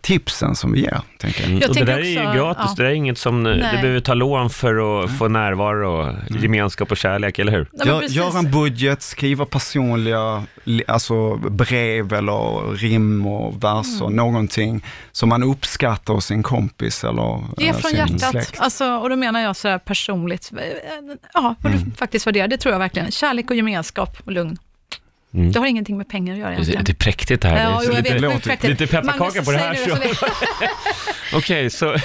[0.00, 1.00] tipsen som vi ger.
[1.18, 1.48] Tänker jag.
[1.50, 1.60] Mm.
[1.60, 2.74] Jag och det där är ju också- gratis, ja.
[2.76, 3.54] det där är inget som, Nej.
[3.54, 7.68] du behöver ta lån för att få närvaro, och gemenskap och kärlek, eller hur?
[7.72, 8.16] Ja, men Gör, precis.
[8.16, 14.16] gör en budget, skriva personliga li- alltså brev eller rim och verser, Mm.
[14.16, 18.60] någonting som man uppskattar hos sin kompis eller Ge eh, från sin hjärtat, släkt.
[18.60, 20.52] alltså, och då menar jag sådär personligt.
[21.34, 21.84] Ja, vad Mm.
[21.84, 23.10] du faktiskt värderar, det tror jag verkligen.
[23.10, 24.58] Kärlek och gemenskap och lugn.
[25.34, 25.52] Mm.
[25.52, 26.84] Det har ingenting med pengar att göra Det egentligen.
[26.84, 27.56] det är präktigt det här.
[27.70, 28.80] Ja, Det är lite, vet, präktigt.
[28.80, 30.66] lite pepparkaka Magnus på det här, så- vi-
[31.34, 31.92] Okej, så...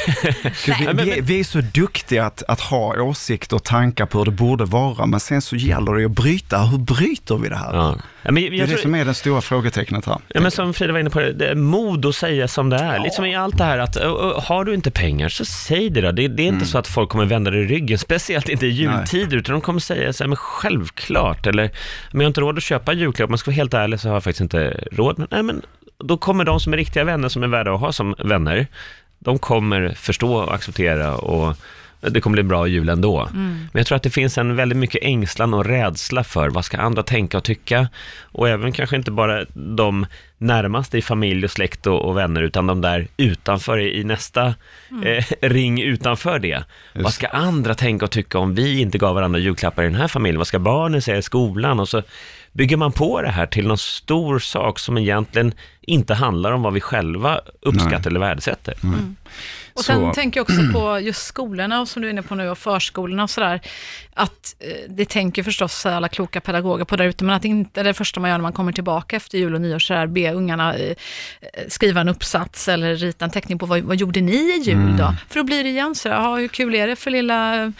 [0.68, 4.32] Vi, vi, vi är så duktiga att, att ha åsikter och tankar på hur det
[4.32, 6.58] borde vara, men sen så gäller det att bryta.
[6.60, 7.74] Hur bryter vi det här?
[7.74, 7.96] Ja.
[8.22, 10.18] Ja, men Det är jag det tror, som är det stora frågetecknet här.
[10.28, 13.00] Ja, men som Frida var inne på, det, är mod att säga som det är.
[13.00, 13.96] Liksom i allt det här att,
[14.44, 16.12] har du inte pengar så säg det då.
[16.12, 19.38] Det, det är inte så att folk kommer vända dig ryggen, speciellt inte i jultider,
[19.38, 21.63] utan de kommer säga så här, men självklart, eller,
[22.12, 24.08] men jag har inte råd att köpa julklappar, om man ska vara helt ärlig så
[24.08, 25.20] har jag faktiskt inte råd.
[25.20, 25.62] Men, nej, men
[25.98, 28.68] då kommer de som är riktiga vänner, som är värda att ha som vänner,
[29.20, 31.58] de kommer förstå och acceptera och
[32.02, 33.30] det kommer bli bra jul ändå.
[33.34, 36.78] Men jag tror att det finns en väldigt mycket ängslan och rädsla för vad ska
[36.78, 37.88] andra tänka och tycka.
[38.22, 40.06] Och även kanske inte bara de
[40.38, 44.46] närmaste i familj och släkt och, och vänner, utan de där utanför, i, nästa
[45.06, 46.63] eh, ring utanför det.
[46.94, 50.08] Vad ska andra tänka och tycka om vi inte gav varandra julklappar i den här
[50.08, 50.38] familjen?
[50.38, 51.80] Vad ska barnen säga i skolan?
[51.80, 52.04] Och så
[52.58, 56.74] bygger man på det här till någon stor sak som egentligen inte handlar om vad
[56.74, 58.08] vi själva uppskattar Nej.
[58.08, 58.74] eller värdesätter.
[59.74, 62.36] Och sen Så- tänker jag också på just skolorna, och som du är inne på
[62.36, 63.62] nu, och förskolorna och sådär,
[64.14, 67.84] att eh, det tänker förstås alla kloka pedagoger på där ute, men att det inte
[67.84, 70.32] det första man gör när man kommer tillbaka efter jul och nyår, så här, be
[70.34, 70.96] ungarna eh,
[71.68, 75.16] skriva en uppsats eller rita en teckning på vad, vad gjorde ni i jul då?
[75.30, 77.74] För då blir det igen så här, "Jaha, hur kul är det för lilla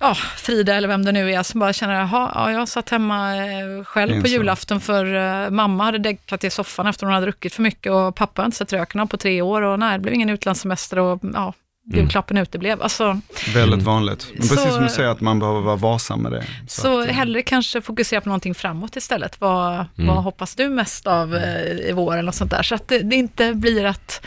[0.00, 3.36] ja, Frida eller vem det nu är som bara känner, jaha, ja, jag satt hemma
[3.36, 4.32] eh, själv på så.
[4.34, 8.14] julafton för eh, mamma hade däckat i soffan efter hon hade druckit för mycket och
[8.14, 10.98] pappa har inte sett röken av på tre år och nej, det blev ingen utlandssemester
[10.98, 11.52] och ja,
[11.92, 12.82] julklappen uteblev.
[12.82, 13.20] Alltså,
[13.54, 14.26] Väldigt vanligt.
[14.32, 16.44] Men precis Så- som du säger att man behöver vara varsam med det.
[16.68, 19.40] så att, eh, hellre kanske fokusera på någonting framåt istället.
[19.40, 22.62] Vad, vad hoppas du mest av i vår eller något sånt där?
[22.62, 24.26] Så att det, det inte blir att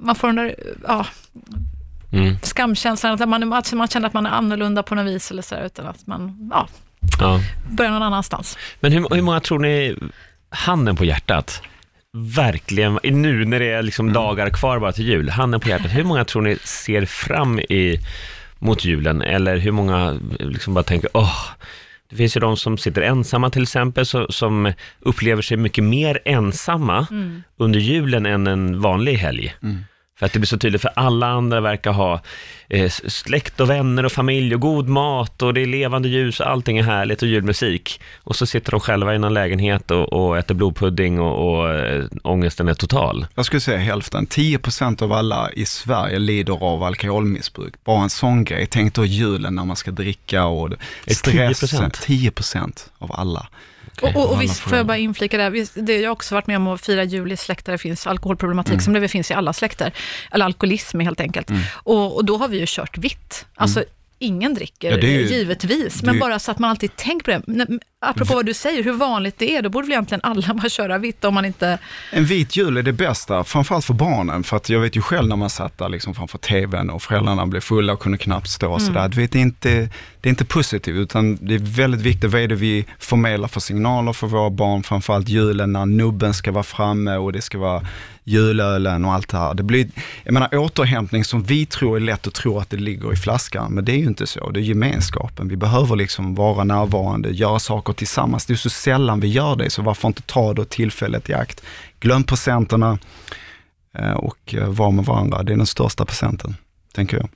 [0.00, 0.54] man får den där
[0.88, 1.06] ja,
[2.12, 2.36] Mm.
[2.42, 5.56] skamkänslan, att man, att man känner att man är annorlunda på något vis eller så
[5.56, 6.68] utan att man ja,
[7.20, 7.40] Ja.
[7.70, 8.58] börjar någon annanstans.
[8.80, 9.96] Men hur, hur många tror ni,
[10.50, 11.62] handen på hjärtat,
[12.12, 16.04] verkligen, nu när det är liksom dagar kvar bara till jul, handen på hjärtat, hur
[16.04, 17.98] många tror ni ser fram i,
[18.58, 19.22] mot julen?
[19.22, 21.38] Eller hur många liksom bara tänker, åh,
[22.10, 26.18] det finns ju de som sitter ensamma till exempel, så, som upplever sig mycket mer
[26.24, 27.06] ensamma
[27.56, 29.54] under julen än en vanlig helg.
[30.18, 32.20] För att det blir så tydligt, för alla andra verkar ha
[32.68, 36.46] eh, släkt och vänner och familj och god mat och det är levande ljus och
[36.50, 38.00] allting är härligt och julmusik.
[38.18, 42.04] Och så sitter de själva i någon lägenhet och, och äter blodpudding och, och äh,
[42.22, 43.26] ångesten är total.
[43.34, 44.26] Jag skulle säga hälften.
[44.26, 47.74] 10% av alla i Sverige lider av alkoholmissbruk.
[47.84, 48.66] Bara en sån grej.
[48.70, 51.62] Tänk då julen när man ska dricka och det- Är stress.
[51.62, 51.90] 10%?
[51.90, 53.46] 10% av alla.
[54.00, 56.34] Och, och, och Alla visst får jag bara inflika där, visst, det, jag har också
[56.34, 59.34] varit med om att fira jul i släkter det finns alkoholproblematik, som det finns i
[59.34, 59.92] alla släkter,
[60.30, 61.50] eller alkoholism helt enkelt.
[61.74, 63.46] Och, och då har vi ju kört vitt.
[63.54, 63.84] Alltså,
[64.18, 67.66] ingen dricker, Ja, ju- givetvis, men ju- bara så att man alltid tänker på det.
[68.04, 70.98] Apropå vad du säger, hur vanligt det är, då borde väl egentligen alla bara köra
[70.98, 71.78] vitt om man inte...
[72.10, 74.44] En vit jul är det bästa, framförallt för barnen.
[74.44, 77.46] För att jag vet ju själv när man satt där liksom framför tvn och föräldrarna
[77.46, 79.08] blev fulla och kunde knappt stå och sådär.
[79.08, 79.70] Du vet, det, är inte,
[80.20, 82.30] det är inte positivt, utan det är väldigt viktigt.
[82.30, 84.82] Vad är det vi förmedlar för signaler för våra barn?
[84.82, 87.82] Framförallt julen när nubben ska vara framme och det ska vara
[88.24, 89.54] julölen och allt det här.
[89.54, 89.88] Det blir,
[90.24, 93.72] jag menar återhämtning som vi tror är lätt att tro att det ligger i flaskan,
[93.72, 94.50] men det är ju inte så.
[94.50, 95.48] Det är gemenskapen.
[95.48, 98.46] Vi behöver liksom vara närvarande, göra saker tillsammans.
[98.46, 101.62] Det är så sällan vi gör det, så varför inte ta då tillfället i akt?
[102.00, 102.98] Glöm presenterna
[103.98, 105.42] eh, och eh, vara med varandra.
[105.42, 106.56] Det är den största presenten,
[106.94, 107.28] tänker jag.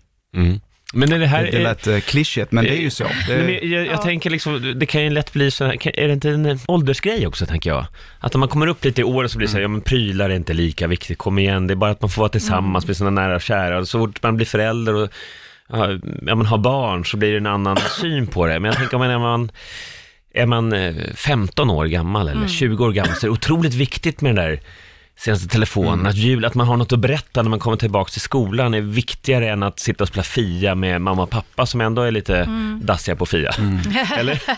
[0.42, 0.60] Mm.
[0.92, 1.44] Men är det här...
[1.44, 3.04] Det, det lät eh, klyschigt, men det är ju så.
[3.04, 4.02] Nej, Det, men jag, jag Ja.
[4.02, 7.26] tänker liksom, det kan ju lätt bli så här, är det inte en eh, åldersgrej
[7.26, 7.86] också tänker jag?
[8.20, 9.80] Att om man kommer upp lite i år så blir det så här, ja men
[9.80, 12.86] prylar är inte lika viktigt, kom igen, det är bara att man får vara tillsammans
[12.86, 13.78] med sina nära och kära.
[13.78, 15.08] Och så fort man blir förälder och
[15.68, 15.88] ja,
[16.26, 18.60] ja, man har barn så blir det en annan syn på det.
[18.60, 19.50] Men jag tänker om man
[20.36, 23.32] är man, är man eh, 15 år gammal eller 20 år gammal så är det
[23.32, 24.60] otroligt viktigt med den där
[25.18, 28.20] senaste telefonen, att jul, att man har något att berätta när man kommer tillbaka till
[28.20, 32.02] skolan är viktigare än att sitta och spela Fia med mamma och pappa som ändå
[32.02, 32.48] är lite
[32.82, 33.50] dassiga på Fia.
[34.16, 34.42] Eller?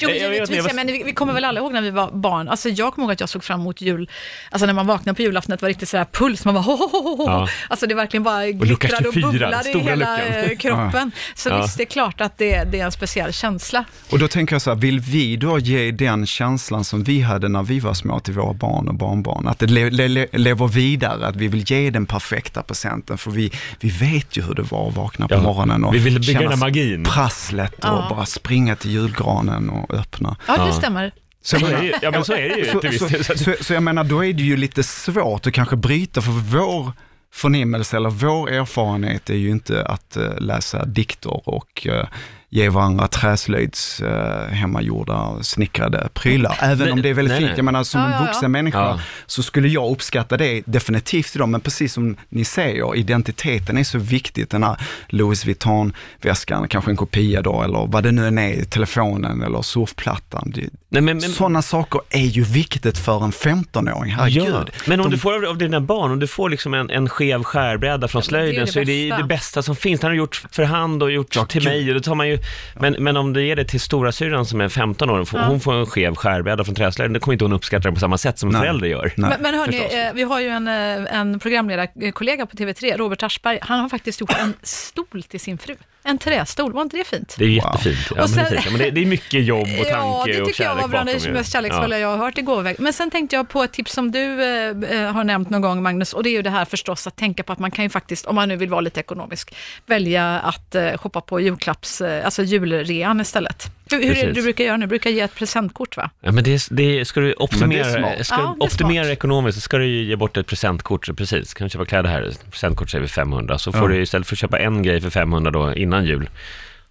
[0.00, 1.82] Jo, Jag- jag vet givetvis, inte, ja, men vi, vi kommer väl alla ihåg när
[1.82, 2.48] vi var barn.
[2.48, 4.10] Alltså jag kommer ihåg att jag såg fram emot jul,
[4.50, 6.86] alltså när man vaknade på julafton, det var riktigt sådär puls, man bara ho, ho,
[6.92, 7.24] ho, ho.
[7.26, 7.48] Ja.
[7.68, 10.50] Alltså det verkligen bara glittrade och 24, bubblade i hela luckan.
[10.50, 11.12] eh, kroppen.
[11.34, 11.62] Så Ja.
[11.62, 13.84] visst, det är klart att det, det är en speciell känsla.
[14.10, 17.48] Och då tänker jag så här, vill vi då ge den känslan som vi hade
[17.48, 19.48] när vi var små till våra barn och barnbarn?
[19.48, 19.66] Att det
[20.08, 24.36] le, le, lever vidare, att vi vill ge den perfekta presenten, för vi, vi vet
[24.36, 27.04] ju hur det var att vakna på Ja, morgonen och vi vill bygga känna magin.
[27.04, 28.06] prasslet och Ja.
[28.10, 30.36] bara springa till julgranen och öppna.
[30.48, 30.72] Ja, det Ja.
[30.72, 31.12] stämmer.
[31.44, 33.54] Så, jag det menar, ja men så är det ju så, till viss så, så,
[33.64, 36.92] så jag menar, då är det ju lite svårt att kanske bryta, för vår
[37.34, 42.06] förnimmelse eller vår erfarenhet är ju inte att eh, läsa dikter och eh,
[42.54, 46.58] ge varandra träslöjds eh, hemmagjorda snickrade prylar.
[46.60, 47.48] Även Nej, om det är väldigt nej, fint.
[47.48, 47.58] nej.
[47.58, 48.24] Jag menar som Ja, en ja, ja.
[48.26, 49.00] vuxen människa Ja.
[49.26, 51.48] så skulle jag uppskatta det definitivt idag.
[51.48, 54.50] Men precis som ni säger, identiteten är så viktigt.
[54.50, 54.76] Den här
[55.08, 60.52] Louis Vuitton-väskan, kanske en kopia då, eller vad det nu än är, telefonen eller surfplattan.
[60.54, 64.44] Det, Nej, men, men, Sådana saker är ju viktigt för en 15-åring, herregud.
[64.48, 67.08] Ja, men om De- du får av, dina barn, om du får liksom en, en
[67.08, 69.76] skev skärbräda från Ja, men det är slöjden det så är det det bästa som
[69.76, 70.00] finns.
[70.00, 72.38] Den har gjort för hand och gjort Ja, till mig och då tar man ju,
[72.80, 75.46] men, men om du ger det till stora syrran som är 15 år, får, Ja.
[75.46, 78.18] hon får en skev skärbräda från träslöjden, då kommer inte hon uppskatta den på samma
[78.18, 79.12] sätt som en förälder gör.
[79.16, 79.30] Nej.
[79.30, 79.76] Men, men hörni,
[80.06, 83.58] eh, vi har ju en, eh, en programledarkollega på TV3, Robert Aschberg.
[83.62, 85.74] Han har faktiskt gjort en stol till sin fru.
[86.04, 87.34] En trästol, var inte det fint?
[87.38, 87.56] Det är Wow.
[87.56, 87.98] jättefint.
[88.10, 88.46] Ja, men, Och sen-.
[88.64, 90.82] Ja, men det, det är mycket jobb och tanke Ja, det och tycker jag kärlek
[90.82, 92.76] var bland bakom det mest kärleksfulla jag har hört i gårväg.
[92.78, 94.68] Men sen tänkte jag på ett tips som du eh,
[95.00, 97.42] eh, har nämnt någon gång, Magnus, och det är ju det här förstås att tänka
[97.42, 99.54] på att man kan ju faktiskt, om man nu vill vara lite ekonomisk,
[99.86, 103.66] välja att eh, shoppa på julklapps, eh, alltså julrean istället.
[103.96, 104.84] Hur, hur är det du brukar göra nu?
[104.86, 106.10] Du brukar ge ett presentkort va?
[106.20, 109.60] Ja, men det, det ska du optimera, ska Ja, du det är optimera ekonomiskt så
[109.60, 112.90] ska du ju ge bort ett presentkort, så precis, kan du köpa kläder här, presentkort
[112.90, 113.96] säger vi 500, så får Ja.
[113.96, 116.28] du istället för att köpa en grej för 500 då innan jul,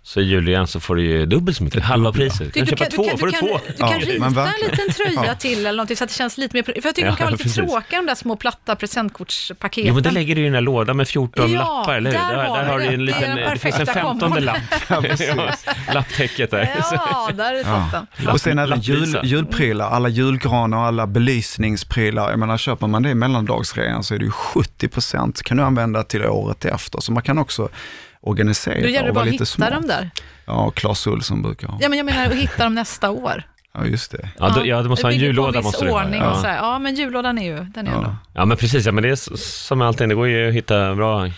[0.03, 2.53] så i jul igen så får du ju dubbelt så mycket, halva priset.
[2.53, 3.59] Kan du köpa två, får du kan, två.
[3.67, 5.35] Du kan Ja, rita en liten tröja Ja.
[5.35, 6.63] till eller någonting så att det känns lite mer...
[6.63, 7.55] För jag tycker Ja, de kan vara lite precis.
[7.69, 9.87] tråkiga de där små platta presentkortspaketen.
[9.87, 12.17] Jo men det lägger du i den där lådan med 14 Ja, lappar, eller hur?
[12.19, 13.93] där Där, har där du har du en Det är liten, det finns en perfekta
[13.93, 14.43] femtonde kombon.
[14.43, 14.61] lapp.
[15.37, 15.53] ja,
[15.93, 16.69] lapptäcket där.
[16.91, 18.07] Ja, där är toppen.
[18.25, 18.31] Ja.
[18.31, 19.25] Och sen även jul, lapplisa.
[19.25, 22.29] julprylar, alla julgranar och alla belysningsprylar.
[22.29, 26.03] Jag menar, köper man det i mellandagsrean så är det ju 70% kan du använda
[26.03, 26.99] till året efter.
[27.01, 27.69] Så man kan också
[28.21, 29.71] organisera Då gäller det bara att lite hitta smart.
[29.71, 30.09] dem där.
[30.45, 31.77] Ja, Clas Ohlson brukar ha.
[31.81, 33.43] Ja, men jag menar att hitta dem nästa år.
[33.73, 34.29] Ja, just det.
[34.39, 35.61] Ja, då, ja, du måste ha en jullåda.
[35.61, 36.03] Måste du ha.
[36.03, 36.49] ordning och så Ja.
[36.51, 36.57] här.
[36.57, 37.97] ja, men jullådan är ju, den är Ja.
[37.97, 38.15] ändå.
[38.33, 38.85] ja, men precis.
[38.85, 41.29] Ja, men det är som med allting, det går ju att hitta bra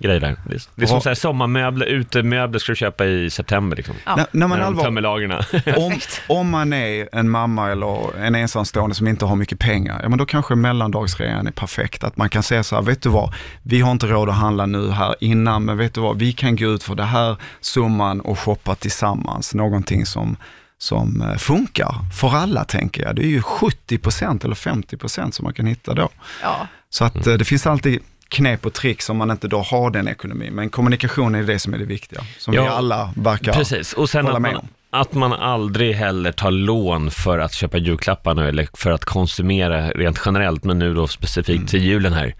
[0.00, 0.36] grejer där.
[0.44, 3.94] Det är, det är som så här, sommarmöbler, utemöbler ska du köpa i september liksom.
[4.06, 4.16] Ja.
[4.16, 5.32] När, när man När allvar, tömmer lagren.
[5.76, 10.08] om, om man är en mamma eller en ensamstående som inte har mycket pengar, ja
[10.08, 12.04] men då kanske mellandagsrean är perfekt.
[12.04, 14.66] Att man kan säga så här, vet du vad, vi har inte råd att handla
[14.66, 18.20] nu här innan, men vet du vad, vi kan gå ut för det här summan
[18.20, 19.54] och shoppa tillsammans.
[19.54, 20.36] Någonting som,
[20.78, 23.16] som eh, funkar för alla tänker jag.
[23.16, 26.08] Det är ju 70% eller 50% som man kan hitta då.
[26.42, 26.66] Ja.
[26.90, 30.08] Så att eh, det finns alltid knep och tricks om man inte då har den
[30.08, 30.52] ekonomin.
[30.54, 34.10] Men kommunikation är det som är det viktiga, som Ja, vi alla verkar Precis, och
[34.10, 34.68] sen hålla att med man, om.
[34.90, 39.90] att man aldrig heller tar lån för att köpa julklappar nu, eller för att konsumera
[39.90, 41.66] rent generellt, men nu då specifikt Mm.
[41.66, 42.34] till julen här.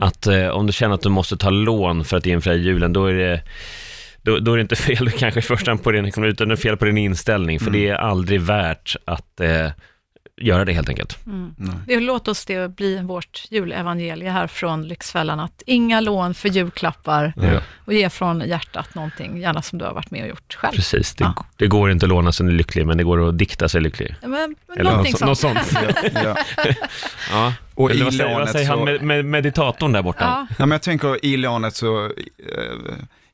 [0.00, 3.06] Att eh, om du känner att du måste ta lån för att infria julen, då
[3.06, 3.42] är det
[4.22, 6.54] då, då är det inte fel kanske i första hand på din ekonomi, utan det
[6.54, 7.80] är fel på din inställning, för Mm.
[7.80, 9.66] det är aldrig värt att eh,
[10.40, 11.18] göra det helt enkelt.
[11.86, 17.32] Det, låt oss det bli vårt julevangelie här från Lyxfällan, att inga lån för julklappar
[17.36, 17.60] Ja.
[17.84, 20.72] och ge från hjärtat någonting, gärna som du har varit med och gjort själv.
[20.72, 21.44] Precis, det, Ja.
[21.56, 24.14] det går inte att låna sig lycklig, men det går att dikta sig lycklig.
[24.22, 24.30] Men,
[24.68, 25.58] men Eller någonting något, sånt.
[25.66, 25.96] sånt.
[26.14, 26.74] Ja, ja.
[27.30, 27.52] Ja.
[27.74, 30.24] Och Eller i vad säger, vad lånet säger han så- med, med meditatorn där borta?
[30.24, 32.12] Ja, Nej, men jag tänker i lånet så eh,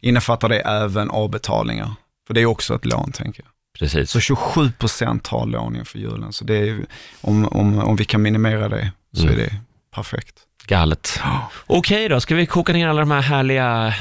[0.00, 1.90] innefattar det även avbetalningar.
[2.26, 3.48] För det är också ett lån tänker jag.
[3.78, 4.10] Precis.
[4.10, 6.32] Så 27 procent tar lån inför julen.
[6.32, 6.86] Så det är,
[7.20, 9.34] om, om, om vi kan minimera det så Mm.
[9.34, 9.52] är det
[9.94, 10.34] perfekt.
[10.66, 11.20] Galet.
[11.66, 13.94] Okej då, ska vi koka ner alla de här härliga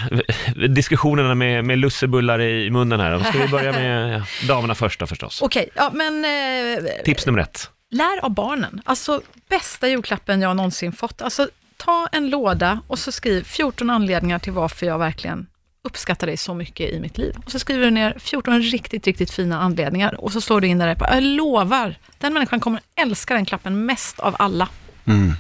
[0.69, 3.11] diskussionerna med, med lussebullar i munnen här?
[3.11, 5.41] Då ska vi börja med damerna först då förstås.
[5.41, 7.69] Okej, ja, men eh, Tips nummer ett.
[7.91, 8.81] lär av barnen.
[8.85, 11.21] Alltså bästa julklappen jag någonsin fått.
[11.21, 15.47] Alltså ta en låda och så skriv 14 anledningar till varför jag verkligen
[15.83, 17.35] uppskattar dig så mycket i mitt liv.
[17.45, 20.77] Och så skriver du ner 14 riktigt, riktigt fina anledningar och så slår du in
[20.77, 24.69] där på, jag lovar, den människan kommer älska den klappen mest av alla.
[25.05, 25.33] Mm.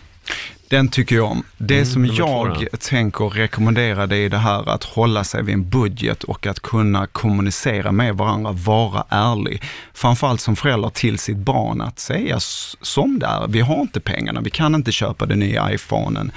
[0.71, 1.43] Den tycker jag om.
[1.57, 5.43] Det Mm, som nummer två jag tänker rekommendera det är det här att hålla sig
[5.43, 9.63] vid en budget och att kunna kommunicera med varandra, vara ärlig.
[9.93, 12.39] Framförallt som förälder till sitt barn att säga
[12.81, 13.47] som det är.
[13.47, 16.31] Vi har inte pengarna, vi kan inte köpa den nya iPhonen.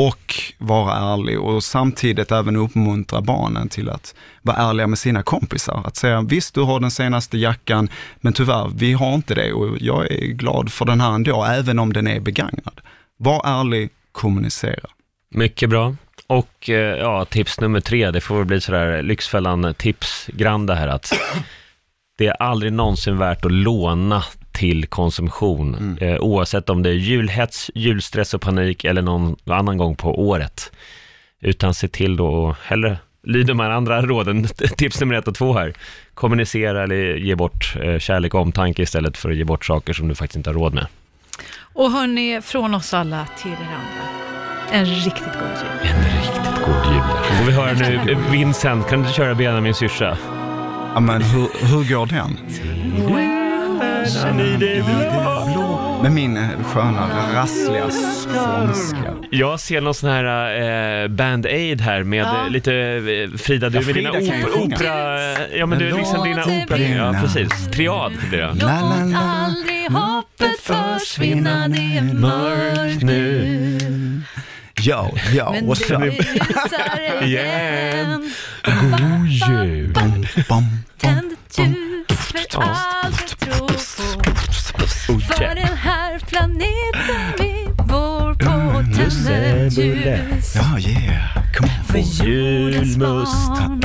[0.00, 5.82] Och vara ärlig och samtidigt även uppmuntra barnen till att vara ärliga med sina kompisar.
[5.84, 7.88] Att säga visst du har den senaste jackan,
[8.20, 11.78] men tyvärr vi har inte det och jag är glad för den här ändå, även
[11.78, 12.80] om den är begagnad.
[13.16, 14.90] Var ärlig, kommunicera.
[15.30, 15.96] Mycket bra.
[16.26, 21.12] Och eh, ja, tips nummer tre, det får väl bli sådär Lyxfällan tips-grande här att
[22.18, 24.24] det är aldrig någonsin värt att låna
[24.58, 29.96] till konsumtion, eh, oavsett om det är julhets, julstress och panik eller någon annan gång
[29.96, 30.72] på året.
[31.40, 34.46] Utan se till då att hellre lyd de här andra råden,
[34.76, 35.72] tips nummer ett och två här.
[36.14, 40.08] Kommunicera eller ge bort eh, kärlek och omtanke istället för att ge bort saker som
[40.08, 40.86] du faktiskt inte har råd med.
[41.60, 44.04] Och hörni, från oss alla till er andra,
[44.72, 45.90] en riktigt god jul.
[45.90, 47.02] En riktigt god jul.
[47.38, 50.18] Får vi höra nu, Vincent, kan du köra Benjamin syrsa?
[50.94, 53.37] Ja, men hur, hur går den?
[56.02, 59.14] Med min sköna, rassliga skånska.
[59.30, 60.24] Jag ser någon sån här
[61.04, 62.44] eh, Band-Aid här med Ja.
[62.44, 65.48] eh, lite eh, Frida, du Ja, med dina opera, opera...
[65.56, 66.78] Ja, men du är Men liksom dina det opera...
[66.78, 67.66] Ja, precis.
[67.72, 68.46] Triad blir det.
[68.46, 69.18] La, la, Låt la.
[69.18, 73.58] aldrig hoppet försvinna, det är mörkt nu.
[74.82, 76.04] Ja, ja, Men och det så...
[76.04, 78.30] ljusar igen.
[78.64, 79.94] God jul!
[79.94, 82.18] Tänd ett ljus
[82.52, 85.34] för allt tror på.
[85.34, 90.54] För den här planeten vi bor på tänder ett ljus.
[90.54, 91.52] Ja, yeah.
[91.56, 91.84] Come on.
[91.84, 93.82] För jordens barn.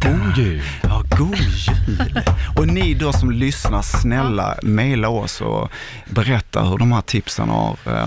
[0.00, 0.62] God jul!
[0.82, 2.20] Ja, god jul!
[2.56, 5.70] Och ni då som lyssnar, snälla mejla oss och
[6.10, 8.06] berätta hur de här tipsen har eh,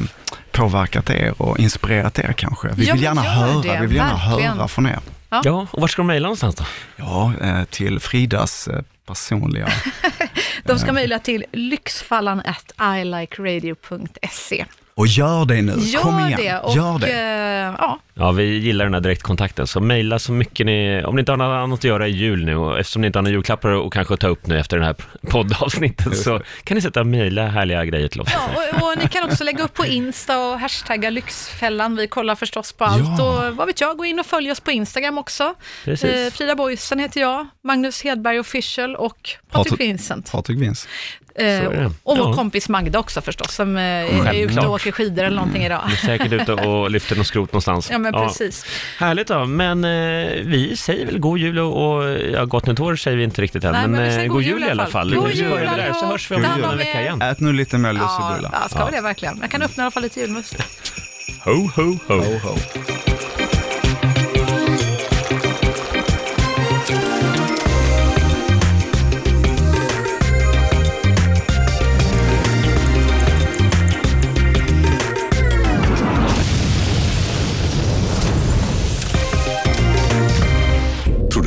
[0.51, 2.67] påverkat er och inspirerat er kanske.
[2.75, 4.99] Vi vill gärna höra, vi vill gärna höra från er.
[5.29, 6.63] Ja, och var ska de mejla någonstans då?
[6.95, 9.67] Ja, eh, till Fridas eh, personliga...
[10.63, 12.71] De ska mejla till lyxfallan at
[13.01, 14.65] ilikeradio.se.
[14.95, 17.07] Och gör det nu, kom Gör igen, det och gör det.
[17.13, 21.19] eh, ja, Ja, vi gillar den här direktkontakten, så mejla så mycket ni, om ni
[21.19, 23.33] inte har något annat att göra i jul nu och eftersom ni inte har några
[23.33, 24.95] julklappar och kanske ta upp nu efter det här
[25.29, 28.29] poddavsnittet så kan ni sätta mejla härliga grejer till oss.
[28.33, 28.49] Ja,
[28.81, 31.95] och, och ni kan också lägga upp på Insta och hashtagga Lyxfällan.
[31.95, 33.03] Vi kollar förstås på allt.
[33.17, 33.47] Ja.
[33.49, 35.53] Och vad vet jag, gå in och följ oss på Instagram också.
[35.85, 36.09] Precis.
[36.09, 40.31] Eh, Frida Boysen heter jag, Magnus Hedberg official och Patrik Vincent.
[40.31, 40.87] Patrik Vins.
[41.35, 41.65] Eh,
[42.03, 42.33] och vår Ja.
[42.33, 43.83] kompis Magda också förstås, som eh,
[44.27, 45.81] är ute och åker skidor eller någonting idag.
[45.87, 47.89] Ni är säkert ute och lyfter något skrot någonstans.
[47.91, 48.65] Ja, men precis.
[48.97, 52.03] Härligt då, men eh, vi säger väl god jul och, och
[52.33, 54.43] ja, gott nytt år säger vi inte riktigt än, Nej, men, men eh, god god
[54.43, 55.15] jul jul i alla fall.
[55.15, 57.21] God jul börjar vi där, så hörs vi om en vecka igen.
[57.21, 58.59] Ät nu lite mer Ja, lussebullar.
[58.61, 59.37] ja, ska vi det verkligen?
[59.41, 60.55] Jag kan öppna i alla fall lite julmust.
[61.45, 62.15] Ho, ho, ho.
[62.15, 63.06] Ho, ho.